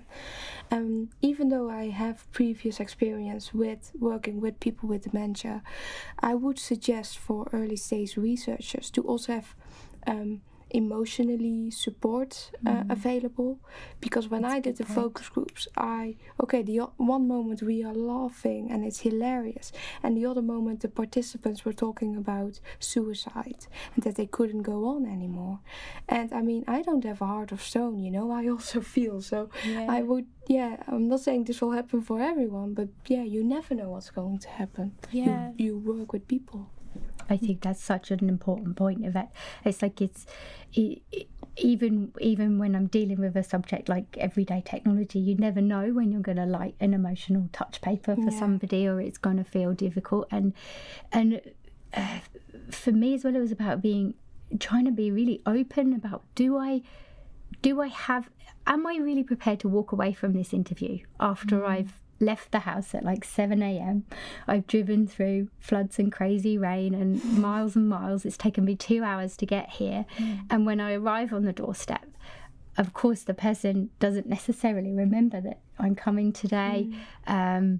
Um, 0.72 1.10
even 1.22 1.50
though 1.50 1.70
I 1.70 1.90
have 1.90 2.32
previous 2.32 2.80
experience 2.80 3.54
with 3.54 3.92
working 4.00 4.42
with 4.42 4.60
people 4.60 4.90
with 4.90 5.04
dementia, 5.04 5.64
I 6.20 6.36
would 6.36 6.60
suggest 6.60 7.18
for 7.18 7.48
early 7.54 7.76
stage 7.76 8.18
researchers 8.18 8.90
to 8.92 9.02
also 9.02 9.34
have 9.34 9.56
um, 10.08 10.42
emotionally 10.84 11.72
support 11.72 12.32
uh, 12.66 12.70
Mm. 12.70 12.92
available 12.98 13.52
because 14.06 14.26
when 14.34 14.44
I 14.56 14.58
did 14.66 14.76
the 14.78 14.86
focus 15.00 15.28
groups, 15.36 15.68
I 15.78 16.16
okay 16.44 16.62
the 16.64 16.78
one 17.16 17.26
moment 17.36 17.62
we 17.72 17.78
are 17.88 17.98
laughing 18.16 18.64
and 18.72 18.80
it's 18.88 19.02
hilarious, 19.08 19.68
and 20.04 20.12
the 20.18 20.26
other 20.32 20.42
moment 20.54 20.76
the 20.82 20.90
participants 21.04 21.60
were 21.66 21.74
talking 21.86 22.12
about 22.24 22.54
suicide 22.80 23.62
and 23.94 24.04
that 24.06 24.16
they 24.20 24.28
couldn't 24.38 24.64
go 24.74 24.78
on 24.94 25.02
anymore. 25.18 25.58
And 26.18 26.28
I 26.40 26.42
mean, 26.50 26.64
I 26.78 26.80
don't 26.88 27.04
have 27.12 27.22
a 27.22 27.26
heart 27.34 27.52
of 27.52 27.62
stone, 27.62 27.96
you 28.06 28.12
know. 28.16 28.28
I 28.42 28.44
also 28.54 28.82
feel 28.82 29.22
so. 29.22 29.40
I 29.98 30.02
would, 30.10 30.26
yeah. 30.48 30.72
I'm 30.88 31.08
not 31.08 31.22
saying 31.26 31.42
this 31.46 31.62
will 31.62 31.72
happen 31.80 32.02
for 32.02 32.18
everyone, 32.32 32.74
but 32.80 32.90
yeah, 33.14 33.24
you 33.34 33.42
never 33.44 33.72
know 33.80 33.90
what's 33.94 34.12
going 34.20 34.40
to 34.46 34.50
happen. 34.62 34.88
Yeah. 35.12 35.52
You, 35.58 35.66
you 35.66 35.78
work 35.78 36.10
with 36.14 36.28
people. 36.28 36.62
I 37.30 37.38
think 37.38 37.62
that's 37.62 37.84
such 37.84 38.12
an 38.12 38.28
important 38.30 38.76
point 38.76 39.06
of 39.06 39.16
it. 39.16 39.28
It's 39.64 39.82
like 39.82 40.02
it's 40.02 40.26
e- 40.74 41.02
e- 41.12 41.26
even 41.58 42.12
even 42.20 42.60
when 42.60 42.76
I'm 42.76 42.88
dealing 42.88 43.20
with 43.20 43.36
a 43.36 43.44
subject 43.44 43.88
like 43.90 44.18
everyday 44.18 44.62
technology, 44.66 45.20
you 45.20 45.36
never 45.36 45.62
know 45.62 45.92
when 45.94 46.12
you're 46.12 46.22
going 46.22 46.38
to 46.38 46.46
light 46.46 46.76
an 46.80 46.94
emotional 46.94 47.50
touch 47.54 47.82
paper 47.82 48.16
for 48.16 48.30
Yeah. 48.32 48.40
somebody 48.40 48.88
or 48.88 49.00
it's 49.02 49.18
going 49.18 49.38
to 49.38 49.44
feel 49.44 49.74
difficult. 49.74 50.28
And 50.32 50.54
and 51.12 51.42
uh, 51.94 52.20
for 52.70 52.92
me 52.92 53.14
as 53.16 53.24
well, 53.24 53.36
it 53.36 53.40
was 53.40 53.52
about 53.52 53.82
being 53.82 54.14
trying 54.60 54.86
to 54.86 54.92
be 54.92 55.12
really 55.12 55.42
open 55.46 55.94
about 55.94 56.24
do 56.36 56.58
I 56.58 56.82
do 57.62 57.82
I 57.82 57.88
have 57.88 58.30
am 58.68 58.86
I 58.86 58.98
really 58.98 59.24
prepared 59.24 59.60
to 59.62 59.70
walk 59.70 59.92
away 59.92 60.14
from 60.14 60.34
this 60.34 60.54
interview 60.54 61.00
after 61.20 61.66
I've 61.66 61.94
left 62.26 62.52
the 62.52 62.60
house 62.60 62.94
at 62.96 63.04
like 63.04 63.24
7 63.24 63.62
a.m. 63.62 64.06
I've 64.48 64.68
driven 64.68 65.08
through 65.08 65.50
floods 65.60 66.00
and 66.00 66.12
crazy 66.12 66.58
rain 66.58 66.94
and 66.94 67.24
miles 67.40 67.76
and 67.76 67.88
miles. 67.88 68.26
It's 68.26 68.38
taken 68.38 68.66
me 68.66 68.76
two 68.76 69.04
hours 69.04 69.38
to 69.38 69.46
get 69.46 69.70
here. 69.72 70.06
And 70.50 70.66
when 70.66 70.80
I 70.80 70.94
arrive 70.94 71.32
on 71.34 71.44
the 71.44 71.54
doorstep, 71.54 72.06
of 72.78 72.94
course, 72.94 73.24
the 73.24 73.34
person 73.34 73.90
doesn't 74.00 74.28
necessarily 74.28 74.92
remember 74.92 75.40
that 75.42 75.60
I'm 75.80 75.96
coming 75.96 76.34
today. 76.34 76.90
Um, 77.26 77.80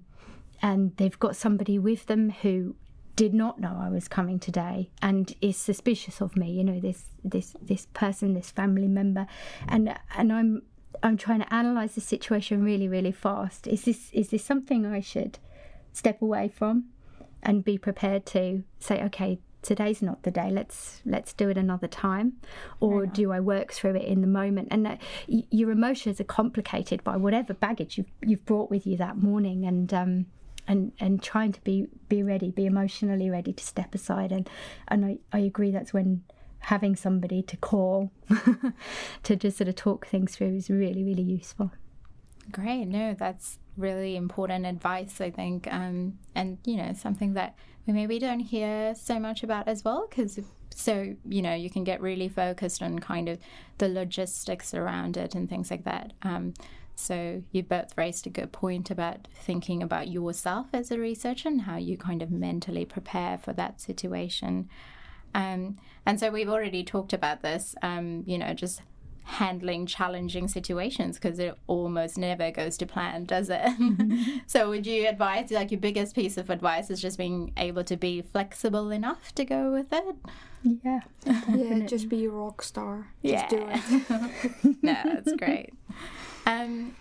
and 0.62 0.96
they've 0.98 1.20
got 1.20 1.36
somebody 1.36 1.78
with 1.78 2.06
them 2.06 2.30
who 2.30 2.76
did 3.16 3.34
not 3.34 3.60
know 3.60 3.78
I 3.80 3.90
was 3.90 4.08
coming 4.08 4.40
today 4.40 4.90
and 5.02 5.34
is 5.42 5.58
suspicious 5.58 6.22
of 6.22 6.36
me. 6.36 6.52
You 6.52 6.64
know, 6.64 6.80
this 6.80 7.06
this 7.24 7.56
this 7.62 7.88
person, 7.94 8.34
this 8.34 8.52
family 8.52 8.88
member, 8.88 9.28
and 9.68 9.98
and 10.16 10.34
I'm 10.34 10.62
I'm 11.04 11.18
trying 11.18 11.40
to 11.40 11.54
analyze 11.54 11.96
the 11.96 12.02
situation 12.02 12.64
really 12.64 12.88
really 12.88 13.12
fast. 13.12 13.68
Is 13.68 13.84
this 13.84 14.10
is 14.12 14.30
this 14.30 14.44
something 14.44 14.86
I 14.86 15.00
should 15.00 15.40
step 15.94 16.22
away 16.22 16.48
from 16.50 16.86
and 17.42 17.64
be 17.64 17.78
prepared 17.78 18.26
to 18.26 18.64
say, 18.80 19.04
okay, 19.04 19.40
today's 19.62 20.02
not 20.02 20.24
the 20.24 20.32
day. 20.32 20.50
Let's 20.52 21.02
let's 21.06 21.34
do 21.34 21.50
it 21.50 21.58
another 21.58 21.88
time, 21.88 22.34
or 22.80 23.06
do 23.06 23.32
I 23.32 23.40
work 23.40 23.72
through 23.72 23.96
it 23.96 24.04
in 24.04 24.22
the 24.22 24.28
moment? 24.28 24.70
And 24.72 24.88
uh, 24.88 24.98
y- 25.28 25.44
your 25.50 25.72
emotions 25.72 26.20
are 26.22 26.26
complicated 26.26 27.04
by 27.04 27.18
whatever 27.18 27.54
baggage 27.54 27.98
you've 27.98 28.12
you've 28.22 28.46
brought 28.46 28.70
with 28.70 28.86
you 28.86 28.96
that 28.98 29.18
morning, 29.18 29.66
and 29.66 29.94
um, 29.94 30.26
and 30.68 30.92
and 31.00 31.22
trying 31.22 31.52
to 31.52 31.62
be 31.62 31.88
be 32.10 32.24
ready, 32.24 32.52
be 32.52 32.66
emotionally 32.66 33.30
ready 33.30 33.54
to 33.54 33.64
step 33.64 33.94
aside. 33.96 34.32
And 34.32 34.50
and 34.88 35.06
I, 35.06 35.18
I 35.34 35.40
agree 35.40 35.72
that's 35.72 35.94
when 35.94 36.24
having 36.66 36.96
somebody 36.96 37.42
to 37.44 37.58
call 37.58 38.12
to 39.24 39.36
just 39.36 39.58
sort 39.58 39.68
of 39.68 39.76
talk 39.76 40.08
things 40.08 40.36
through 40.36 40.56
is 40.56 40.70
really 40.70 41.04
really 41.04 41.24
useful. 41.24 41.72
Great. 42.52 42.86
No, 42.86 43.14
that's 43.14 43.58
really 43.78 44.16
important 44.16 44.66
advice, 44.66 45.20
I 45.20 45.32
think. 45.32 45.68
Um, 45.72 46.20
and, 46.34 46.58
you 46.64 46.78
know, 46.78 46.94
something 46.94 47.34
that 47.34 47.56
we 47.86 47.94
maybe 47.94 48.20
don't 48.20 48.40
hear 48.40 48.96
so 48.96 49.20
much 49.20 49.44
about 49.44 49.68
as 49.68 49.84
well, 49.84 50.08
because 50.10 50.40
so, 50.74 51.16
you 51.28 51.42
know, 51.42 51.54
you 51.54 51.70
can 51.70 51.84
get 51.84 52.02
really 52.02 52.30
focused 52.30 52.82
on 52.84 53.00
kind 53.00 53.30
of 53.30 53.40
the 53.78 53.88
logistics 53.88 54.74
around 54.74 55.18
it 55.18 55.34
and 55.36 55.50
things 55.50 55.72
like 55.72 55.86
that. 55.86 56.14
Um, 56.22 56.54
so 56.96 57.44
you 57.52 57.64
both 57.64 57.98
raised 57.98 58.26
a 58.26 58.30
good 58.30 58.52
point 58.52 58.90
about 58.90 59.28
thinking 59.34 59.84
about 59.84 60.08
yourself 60.08 60.68
as 60.72 60.92
a 60.92 61.00
researcher 61.00 61.50
and 61.50 61.62
how 61.62 61.78
you 61.78 61.98
kind 61.98 62.22
of 62.22 62.32
mentally 62.32 62.86
prepare 62.86 63.38
for 63.38 63.54
that 63.54 63.82
situation. 63.82 64.70
Um, 65.36 65.78
and 66.06 66.20
so 66.20 66.32
we've 66.32 66.50
already 66.50 66.84
talked 66.84 67.12
about 67.12 67.42
this, 67.42 67.76
um, 67.82 68.24
you 68.26 68.38
know, 68.38 68.54
just 68.54 68.82
handling 69.24 69.86
challenging 69.86 70.48
situations 70.48 71.18
because 71.18 71.40
it 71.40 71.58
almost 71.68 72.18
never 72.18 72.52
goes 72.52 72.78
to 72.78 72.86
plan, 72.86 73.26
does 73.26 73.50
it? 73.52 74.42
so 74.48 74.70
would 74.70 74.88
you 74.88 75.08
advise, 75.08 75.52
like 75.52 75.72
your 75.72 75.80
biggest 75.80 76.16
piece 76.16 76.38
of 76.38 76.50
advice 76.50 76.90
is 76.90 77.02
just 77.02 77.18
being 77.18 77.52
able 77.58 77.84
to 77.84 77.98
be 77.98 78.22
flexible 78.22 78.92
enough 78.92 79.36
to 79.36 79.44
go 79.44 79.72
with 79.72 79.92
it? 79.92 80.16
Yeah. 80.64 81.02
Yeah, 81.26 81.80
just 81.86 82.08
be 82.08 82.26
a 82.26 82.30
rock 82.30 82.62
star. 82.62 83.10
Just 83.24 83.50
do 83.50 83.68
it. 83.70 84.78
no, 84.82 84.96
that's 85.04 85.34
great. 85.34 85.74
Um, 86.46 86.96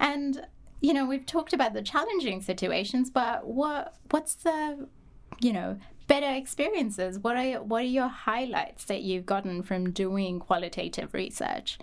and 0.00 0.46
you 0.80 0.92
know, 0.92 1.04
we've 1.04 1.26
talked 1.26 1.52
about 1.52 1.72
the 1.72 1.82
challenging 1.82 2.40
situations, 2.40 3.10
but 3.10 3.46
what 3.46 3.94
what's 4.10 4.34
the 4.34 4.88
you 5.40 5.52
know 5.52 5.78
better 6.06 6.30
experiences? 6.30 7.18
What 7.18 7.36
are 7.36 7.62
what 7.62 7.82
are 7.82 7.86
your 7.86 8.08
highlights 8.08 8.84
that 8.84 9.02
you've 9.02 9.26
gotten 9.26 9.62
from 9.62 9.90
doing 9.90 10.40
qualitative 10.40 11.14
research? 11.14 11.78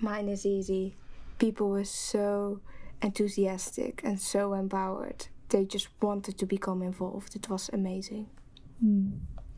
Mine 0.00 0.28
is 0.28 0.44
easy. 0.46 0.96
People 1.38 1.70
were 1.70 1.84
so 1.84 2.60
enthusiastic 3.02 4.00
and 4.04 4.20
so 4.20 4.54
empowered. 4.54 5.26
They 5.48 5.64
just 5.64 5.88
wanted 6.00 6.38
to 6.38 6.46
become 6.46 6.82
involved. 6.82 7.36
It 7.36 7.48
was 7.48 7.70
amazing. 7.72 8.28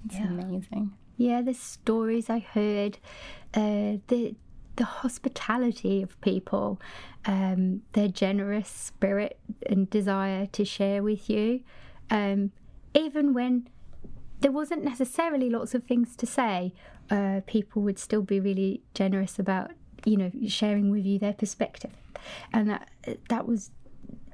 It's 0.06 0.16
amazing. 0.16 0.92
Yeah, 1.16 1.42
the 1.42 1.54
stories 1.54 2.28
I 2.28 2.40
heard, 2.40 2.98
uh, 3.54 3.98
the 4.08 4.34
the 4.76 4.84
hospitality 4.84 6.02
of 6.02 6.20
people, 6.20 6.78
um, 7.24 7.80
their 7.92 8.08
generous 8.08 8.68
spirit 8.68 9.38
and 9.66 9.88
desire 9.88 10.46
to 10.46 10.64
share 10.66 11.02
with 11.02 11.30
you, 11.30 11.62
um, 12.10 12.52
even 12.94 13.32
when 13.32 13.68
there 14.40 14.52
wasn't 14.52 14.84
necessarily 14.84 15.50
lots 15.50 15.74
of 15.74 15.84
things 15.84 16.16
to 16.16 16.26
say, 16.26 16.72
uh, 17.10 17.40
people 17.46 17.82
would 17.82 17.98
still 17.98 18.22
be 18.22 18.40
really 18.40 18.82
generous 18.94 19.38
about 19.38 19.70
you 20.04 20.16
know 20.16 20.30
sharing 20.46 20.90
with 20.90 21.04
you 21.04 21.18
their 21.18 21.32
perspective, 21.32 21.92
and 22.52 22.68
that 22.68 22.88
that 23.28 23.46
was 23.46 23.70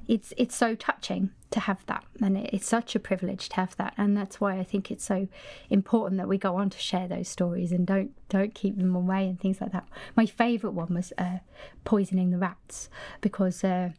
it's 0.07 0.33
it's 0.37 0.55
so 0.55 0.75
touching 0.75 1.31
to 1.51 1.59
have 1.61 1.85
that. 1.85 2.03
And 2.21 2.37
it, 2.37 2.49
it's 2.53 2.67
such 2.67 2.95
a 2.95 2.99
privilege 2.99 3.49
to 3.49 3.55
have 3.55 3.75
that. 3.77 3.93
And 3.97 4.17
that's 4.17 4.41
why 4.41 4.57
I 4.57 4.63
think 4.63 4.91
it's 4.91 5.05
so 5.05 5.27
important 5.69 6.17
that 6.17 6.27
we 6.27 6.37
go 6.37 6.55
on 6.55 6.69
to 6.71 6.77
share 6.77 7.07
those 7.07 7.27
stories 7.27 7.71
and 7.71 7.85
don't 7.85 8.11
don't 8.29 8.53
keep 8.53 8.77
them 8.77 8.95
away 8.95 9.27
and 9.27 9.39
things 9.39 9.61
like 9.61 9.71
that. 9.71 9.87
My 10.15 10.25
favourite 10.25 10.73
one 10.73 10.93
was 10.93 11.13
uh, 11.17 11.37
poisoning 11.85 12.31
the 12.31 12.37
rats 12.37 12.89
because 13.21 13.63
uh, 13.63 13.91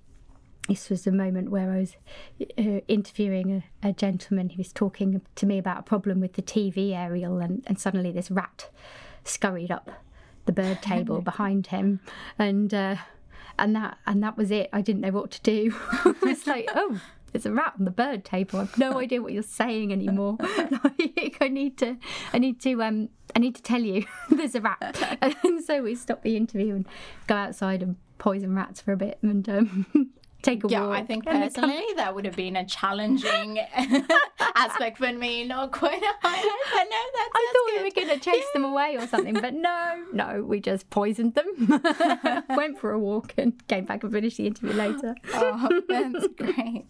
this 0.69 0.89
was 0.89 1.05
the 1.05 1.13
moment 1.13 1.51
where 1.51 1.71
I 1.71 1.79
was 1.79 1.97
uh, 2.59 2.81
interviewing 2.89 3.63
a, 3.83 3.89
a 3.89 3.93
gentleman. 3.93 4.49
He 4.49 4.57
was 4.57 4.73
talking 4.73 5.21
to 5.35 5.47
me 5.47 5.59
about 5.59 5.81
a 5.81 5.83
problem 5.83 6.21
with 6.21 6.35
the 6.35 6.43
TV 6.43 6.93
aerial, 6.93 7.39
and, 7.39 7.63
and 7.67 7.79
suddenly 7.79 8.11
this 8.11 8.31
rat 8.31 8.71
scurried 9.25 9.71
up 9.71 9.91
the 10.47 10.53
bird 10.53 10.81
table 10.83 11.21
behind 11.21 11.69
him, 11.69 12.01
and 12.39 12.73
uh, 12.73 12.97
and 13.59 13.77
that 13.77 13.99
and 14.07 14.23
that 14.23 14.37
was 14.37 14.51
it. 14.51 14.71
I 14.73 14.81
didn't 14.81 15.03
know 15.03 15.11
what 15.11 15.31
to 15.33 15.43
do. 15.43 15.75
it's 16.23 16.47
like, 16.47 16.69
oh. 16.75 17.01
There's 17.33 17.47
a 17.47 17.51
rat 17.51 17.73
on 17.77 17.85
the 17.85 17.91
bird 17.91 18.25
table. 18.25 18.61
I've 18.61 18.79
no 18.79 19.01
idea 19.01 19.21
what 19.21 19.33
you're 19.33 19.43
saying 19.43 19.93
anymore. 19.93 20.39
Like, 20.85 21.37
I 21.41 21.49
need 21.49 21.77
to, 21.79 21.97
I 22.33 22.39
need 22.39 22.61
to, 22.61 22.81
um, 22.81 23.09
I 23.35 23.41
need 23.41 23.57
to 23.57 23.63
tell 23.63 23.81
you 23.81 24.05
there's 24.31 24.55
a 24.55 24.61
rat. 24.61 25.19
And 25.43 25.65
so 25.65 25.83
we 25.83 25.97
stop 25.97 26.23
the 26.23 26.37
interview 26.37 26.77
and 26.77 26.87
go 27.27 27.35
outside 27.35 27.83
and 27.83 27.97
poison 28.19 28.55
rats 28.55 28.81
for 28.81 28.93
a 28.93 28.97
bit 28.97 29.19
and 29.21 29.49
um, 29.49 30.13
take 30.45 30.65
a 30.65 30.69
Yeah, 30.69 30.87
walk. 30.87 30.97
I 30.97 31.03
think 31.03 31.25
then 31.25 31.35
come 31.35 31.43
personally 31.43 31.85
that 31.97 32.15
would 32.15 32.25
have 32.25 32.37
been 32.37 32.57
a 32.57 32.65
challenging 32.65 33.59
aspect 34.55 34.99
for 34.99 35.13
me, 35.13 35.45
not 35.45 35.73
quite 35.73 36.03
a 36.03 36.13
highlight. 36.21 36.45
But 36.73 36.85
no, 36.85 37.01
that's, 37.15 37.31
I 37.35 37.53
that's 37.53 37.53
thought 37.53 37.67
we 37.67 37.83
were 37.83 37.91
going 38.07 38.19
to 38.19 38.25
chase 38.25 38.45
them 38.53 38.65
away 38.65 38.97
or 38.97 39.07
something, 39.07 39.35
but 39.35 39.55
no, 39.55 40.05
no, 40.13 40.43
we 40.43 40.61
just 40.61 40.91
poisoned 40.91 41.35
them. 41.35 41.83
Went 42.57 42.79
for 42.79 42.93
a 42.93 42.99
walk 42.99 43.35
and 43.37 43.67
came 43.69 43.85
back 43.85 44.03
and 44.05 44.13
finished 44.13 44.37
the 44.37 44.47
interview 44.47 44.75
later. 44.77 45.15
Oh, 45.33 45.81
that's 45.89 46.27
great. 46.37 46.87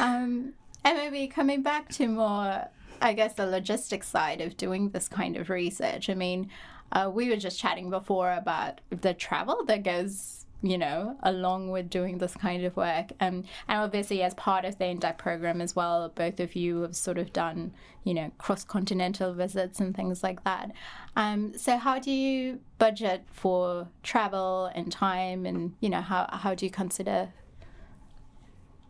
Um, 0.00 0.52
and 0.84 0.98
maybe 0.98 1.26
coming 1.28 1.62
back 1.62 1.88
to 1.90 2.08
more, 2.08 2.68
I 3.00 3.12
guess, 3.14 3.34
the 3.34 3.46
logistics 3.46 4.08
side 4.08 4.40
of 4.40 4.56
doing 4.56 4.90
this 4.90 5.08
kind 5.08 5.36
of 5.36 5.48
research. 5.48 6.10
I 6.10 6.14
mean, 6.14 6.50
uh, 6.92 7.10
we 7.12 7.30
were 7.30 7.36
just 7.36 7.58
chatting 7.58 7.90
before 7.90 8.32
about 8.32 8.80
the 8.90 9.14
travel 9.14 9.64
that 9.66 9.82
goes, 9.82 10.43
you 10.62 10.78
know, 10.78 11.16
along 11.22 11.70
with 11.70 11.90
doing 11.90 12.18
this 12.18 12.34
kind 12.34 12.64
of 12.64 12.76
work. 12.76 13.12
Um, 13.20 13.44
and 13.68 13.80
obviously, 13.80 14.22
as 14.22 14.34
part 14.34 14.64
of 14.64 14.78
the 14.78 14.84
INDUCT 14.84 15.18
program 15.18 15.60
as 15.60 15.76
well, 15.76 16.08
both 16.08 16.40
of 16.40 16.56
you 16.56 16.82
have 16.82 16.96
sort 16.96 17.18
of 17.18 17.32
done, 17.32 17.72
you 18.02 18.14
know, 18.14 18.30
cross 18.38 18.64
continental 18.64 19.34
visits 19.34 19.80
and 19.80 19.94
things 19.94 20.22
like 20.22 20.42
that. 20.44 20.70
Um, 21.16 21.56
so, 21.56 21.76
how 21.76 21.98
do 21.98 22.10
you 22.10 22.60
budget 22.78 23.24
for 23.30 23.88
travel 24.02 24.70
and 24.74 24.90
time? 24.90 25.44
And, 25.44 25.74
you 25.80 25.90
know, 25.90 26.00
how, 26.00 26.28
how 26.30 26.54
do 26.54 26.64
you 26.64 26.70
consider 26.70 27.28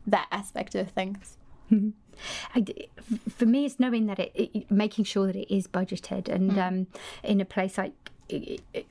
that 0.06 0.28
aspect 0.30 0.74
of 0.74 0.90
things. 0.90 1.38
I 2.54 2.64
for 3.28 3.46
me, 3.46 3.64
it's 3.64 3.80
knowing 3.80 4.06
that 4.06 4.18
it, 4.18 4.32
it, 4.34 4.70
making 4.70 5.04
sure 5.04 5.26
that 5.26 5.36
it 5.36 5.54
is 5.54 5.66
budgeted, 5.66 6.28
and 6.28 6.58
um, 6.58 6.86
in 7.22 7.40
a 7.40 7.44
place 7.44 7.76
like 7.76 8.10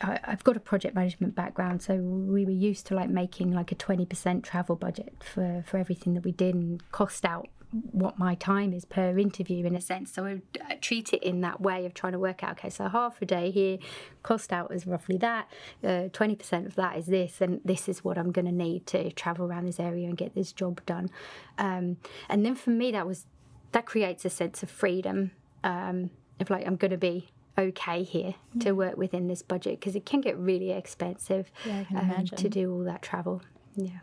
I've 0.01 0.43
got 0.43 0.55
a 0.55 0.59
project 0.59 0.95
management 0.95 1.35
background, 1.35 1.81
so 1.81 1.95
we 1.95 2.45
were 2.45 2.51
used 2.51 2.85
to 2.87 2.95
like 2.95 3.09
making 3.09 3.51
like 3.51 3.71
a 3.71 3.75
twenty 3.75 4.05
percent 4.05 4.43
travel 4.43 4.75
budget 4.75 5.15
for 5.23 5.63
for 5.65 5.77
everything 5.77 6.13
that 6.13 6.23
we 6.23 6.31
did 6.31 6.53
and 6.55 6.91
cost 6.91 7.25
out 7.25 7.47
what 7.91 8.19
my 8.19 8.35
time 8.35 8.71
is 8.71 8.85
per 8.85 9.17
interview 9.17 9.65
in 9.65 9.75
a 9.75 9.81
sense. 9.81 10.13
So 10.13 10.25
I, 10.25 10.41
I 10.69 10.75
treat 10.75 11.11
it 11.11 11.23
in 11.23 11.41
that 11.41 11.59
way 11.59 11.87
of 11.87 11.95
trying 11.95 12.13
to 12.13 12.19
work 12.19 12.43
out. 12.43 12.51
Okay, 12.51 12.69
so 12.69 12.87
half 12.87 13.19
a 13.23 13.25
day 13.25 13.49
here, 13.49 13.79
cost 14.21 14.53
out 14.53 14.71
is 14.71 14.85
roughly 14.85 15.17
that. 15.17 15.49
Uh, 15.83 16.09
twenty 16.13 16.35
uh, 16.35 16.37
percent 16.37 16.67
of 16.67 16.75
that 16.75 16.97
is 16.97 17.07
this, 17.07 17.41
and 17.41 17.59
this 17.65 17.89
is 17.89 18.03
what 18.03 18.19
I'm 18.19 18.31
going 18.31 18.45
to 18.45 18.51
need 18.51 18.85
to 18.87 19.11
travel 19.13 19.47
around 19.47 19.65
this 19.65 19.79
area 19.79 20.07
and 20.07 20.15
get 20.15 20.35
this 20.35 20.53
job 20.53 20.85
done. 20.85 21.09
Um, 21.57 21.97
and 22.29 22.45
then 22.45 22.53
for 22.53 22.69
me, 22.69 22.91
that 22.91 23.07
was 23.07 23.25
that 23.71 23.87
creates 23.87 24.23
a 24.25 24.29
sense 24.29 24.61
of 24.61 24.69
freedom. 24.69 25.31
Um, 25.63 26.11
of 26.39 26.49
like 26.49 26.67
I'm 26.67 26.75
going 26.75 26.91
to 26.91 26.97
be 26.97 27.29
okay 27.57 28.03
here 28.03 28.35
to 28.59 28.71
work 28.71 28.97
within 28.97 29.27
this 29.27 29.41
budget 29.41 29.79
because 29.79 29.95
it 29.95 30.05
can 30.05 30.21
get 30.21 30.37
really 30.37 30.71
expensive 30.71 31.51
yeah, 31.65 31.83
um, 31.95 32.25
to 32.25 32.49
do 32.49 32.73
all 32.73 32.83
that 32.83 33.01
travel. 33.01 33.41
Yeah. 33.75 33.99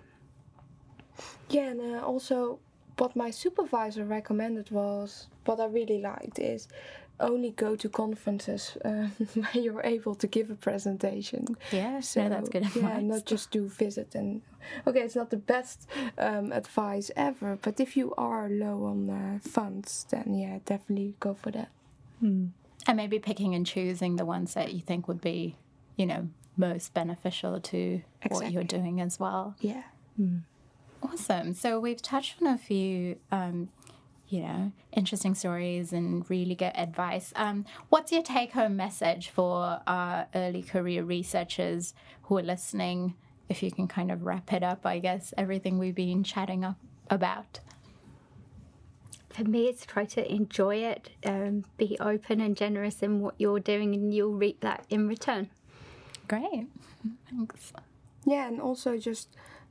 Yeah, 1.49 1.71
and 1.71 1.81
uh, 1.81 2.05
also 2.05 2.61
what 2.99 3.17
my 3.17 3.31
supervisor 3.31 4.05
recommended 4.05 4.71
was 4.71 5.29
what 5.45 5.59
I 5.59 5.67
really 5.67 6.01
liked 6.01 6.39
is 6.39 6.69
only 7.19 7.51
go 7.51 7.77
to 7.77 7.89
conferences 7.89 8.77
uh, 8.85 9.09
where 9.35 9.63
you're 9.63 9.83
able 9.83 10.15
to 10.15 10.27
give 10.27 10.51
a 10.51 10.55
presentation. 10.55 11.47
Yeah, 11.71 12.01
so 12.01 12.29
that's 12.29 12.49
good 12.49 12.63
advice. 12.63 12.83
Yeah, 12.83 13.01
not 13.01 13.27
just 13.27 13.51
do 13.51 13.69
visit 13.69 14.15
and 14.15 14.43
okay, 14.87 15.01
it's 15.01 15.17
not 15.17 15.31
the 15.31 15.37
best 15.37 15.89
um, 16.19 16.53
advice 16.53 17.11
ever, 17.17 17.59
but 17.61 17.81
if 17.81 17.97
you 17.97 18.15
are 18.17 18.49
low 18.49 18.85
on 18.85 19.11
uh, 19.11 19.39
funds, 19.49 20.07
then 20.11 20.35
yeah, 20.35 20.59
definitely 20.65 21.15
go 21.21 21.35
for 21.35 21.51
that. 21.51 21.71
Hmm. 22.21 22.47
And 22.87 22.97
maybe 22.97 23.19
picking 23.19 23.55
and 23.55 23.67
choosing 23.67 24.17
the 24.17 24.25
ones 24.25 24.55
that 24.55 24.73
you 24.73 24.81
think 24.81 25.07
would 25.07 25.21
be, 25.21 25.57
you 25.97 26.07
know, 26.07 26.29
most 26.57 26.95
beneficial 26.95 27.61
to 27.61 28.03
exactly. 28.23 28.47
what 28.47 28.53
you're 28.53 28.65
doing 28.65 29.01
as 29.01 29.21
well. 29.21 29.55
Yeah. 29.61 29.83
Mm. 30.21 30.43
Awesome. 31.03 31.55
So 31.55 31.81
we've 31.81 32.01
touched 32.01 32.41
on 32.41 32.49
a 32.49 32.59
few, 32.59 33.17
um, 33.33 33.71
you 34.29 34.43
know, 34.43 34.73
interesting 34.93 35.35
stories 35.35 35.93
and 35.93 36.29
really 36.29 36.55
good 36.55 36.73
advice. 36.75 37.33
Um, 37.37 37.65
what's 37.89 38.13
your 38.13 38.23
take 38.23 38.53
home 38.53 38.77
message 38.77 39.29
for 39.29 39.81
our 39.87 40.27
early 40.35 40.63
career 40.63 41.03
researchers 41.03 41.95
who 42.25 42.39
are 42.39 42.43
listening? 42.43 43.15
If 43.49 43.63
you 43.63 43.71
can 43.73 43.89
kind 43.89 44.13
of 44.13 44.25
wrap 44.25 44.53
it 44.53 44.63
up, 44.63 44.87
I 44.87 45.01
guess, 45.01 45.35
everything 45.37 45.79
we've 45.79 45.95
been 45.95 46.23
chatting 46.23 46.65
up 46.65 46.77
about 47.09 47.61
for 49.31 49.45
me, 49.45 49.69
it's 49.69 49.87
try 49.87 50.05
to 50.05 50.33
enjoy 50.33 50.77
it, 50.77 51.11
um, 51.25 51.65
be 51.77 51.97
open 52.01 52.41
and 52.41 52.57
generous 52.57 53.03
in 53.03 53.21
what 53.21 53.35
you're 53.39 53.61
doing, 53.61 53.95
and 53.95 54.13
you'll 54.13 54.35
reap 54.35 54.61
that 54.61 54.85
in 54.91 55.09
return. 55.09 55.51
Great, 56.29 56.67
thanks. 57.31 57.73
Yeah, 58.25 58.49
and 58.49 58.61
also 58.61 58.99
just 58.99 59.29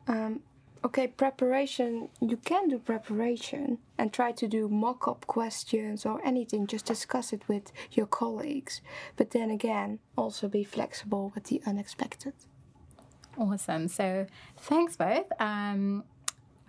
um, 0.07 0.41
okay, 0.83 1.07
preparation. 1.07 2.09
You 2.21 2.37
can 2.37 2.69
do 2.69 2.79
preparation 2.79 3.79
and 3.97 4.11
try 4.13 4.31
to 4.33 4.47
do 4.47 4.67
mock-up 4.67 5.27
questions 5.27 6.05
or 6.05 6.25
anything. 6.25 6.67
Just 6.67 6.85
discuss 6.85 7.33
it 7.33 7.47
with 7.47 7.71
your 7.91 8.05
colleagues. 8.05 8.81
But 9.15 9.31
then 9.31 9.51
again, 9.51 9.99
also 10.17 10.47
be 10.47 10.63
flexible 10.63 11.31
with 11.35 11.45
the 11.45 11.61
unexpected. 11.65 12.33
Awesome. 13.37 13.87
So 13.87 14.25
thanks 14.57 14.95
both. 14.95 15.31
Um, 15.39 16.03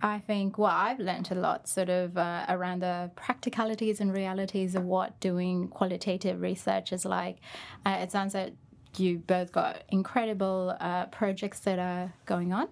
I 0.03 0.19
think, 0.19 0.57
well, 0.57 0.71
I've 0.71 0.99
learned 0.99 1.31
a 1.31 1.35
lot 1.35 1.67
sort 1.67 1.89
of 1.89 2.17
uh, 2.17 2.45
around 2.49 2.81
the 2.81 3.11
practicalities 3.15 4.01
and 4.01 4.11
realities 4.11 4.75
of 4.75 4.83
what 4.83 5.19
doing 5.19 5.67
qualitative 5.67 6.41
research 6.41 6.91
is 6.91 7.05
like. 7.05 7.37
Uh, 7.85 7.99
it 8.01 8.11
sounds 8.11 8.33
like 8.33 8.53
you 8.97 9.19
both 9.19 9.51
got 9.51 9.83
incredible 9.89 10.75
uh, 10.79 11.05
projects 11.05 11.59
that 11.61 11.79
are 11.79 12.13
going 12.25 12.51
on. 12.51 12.67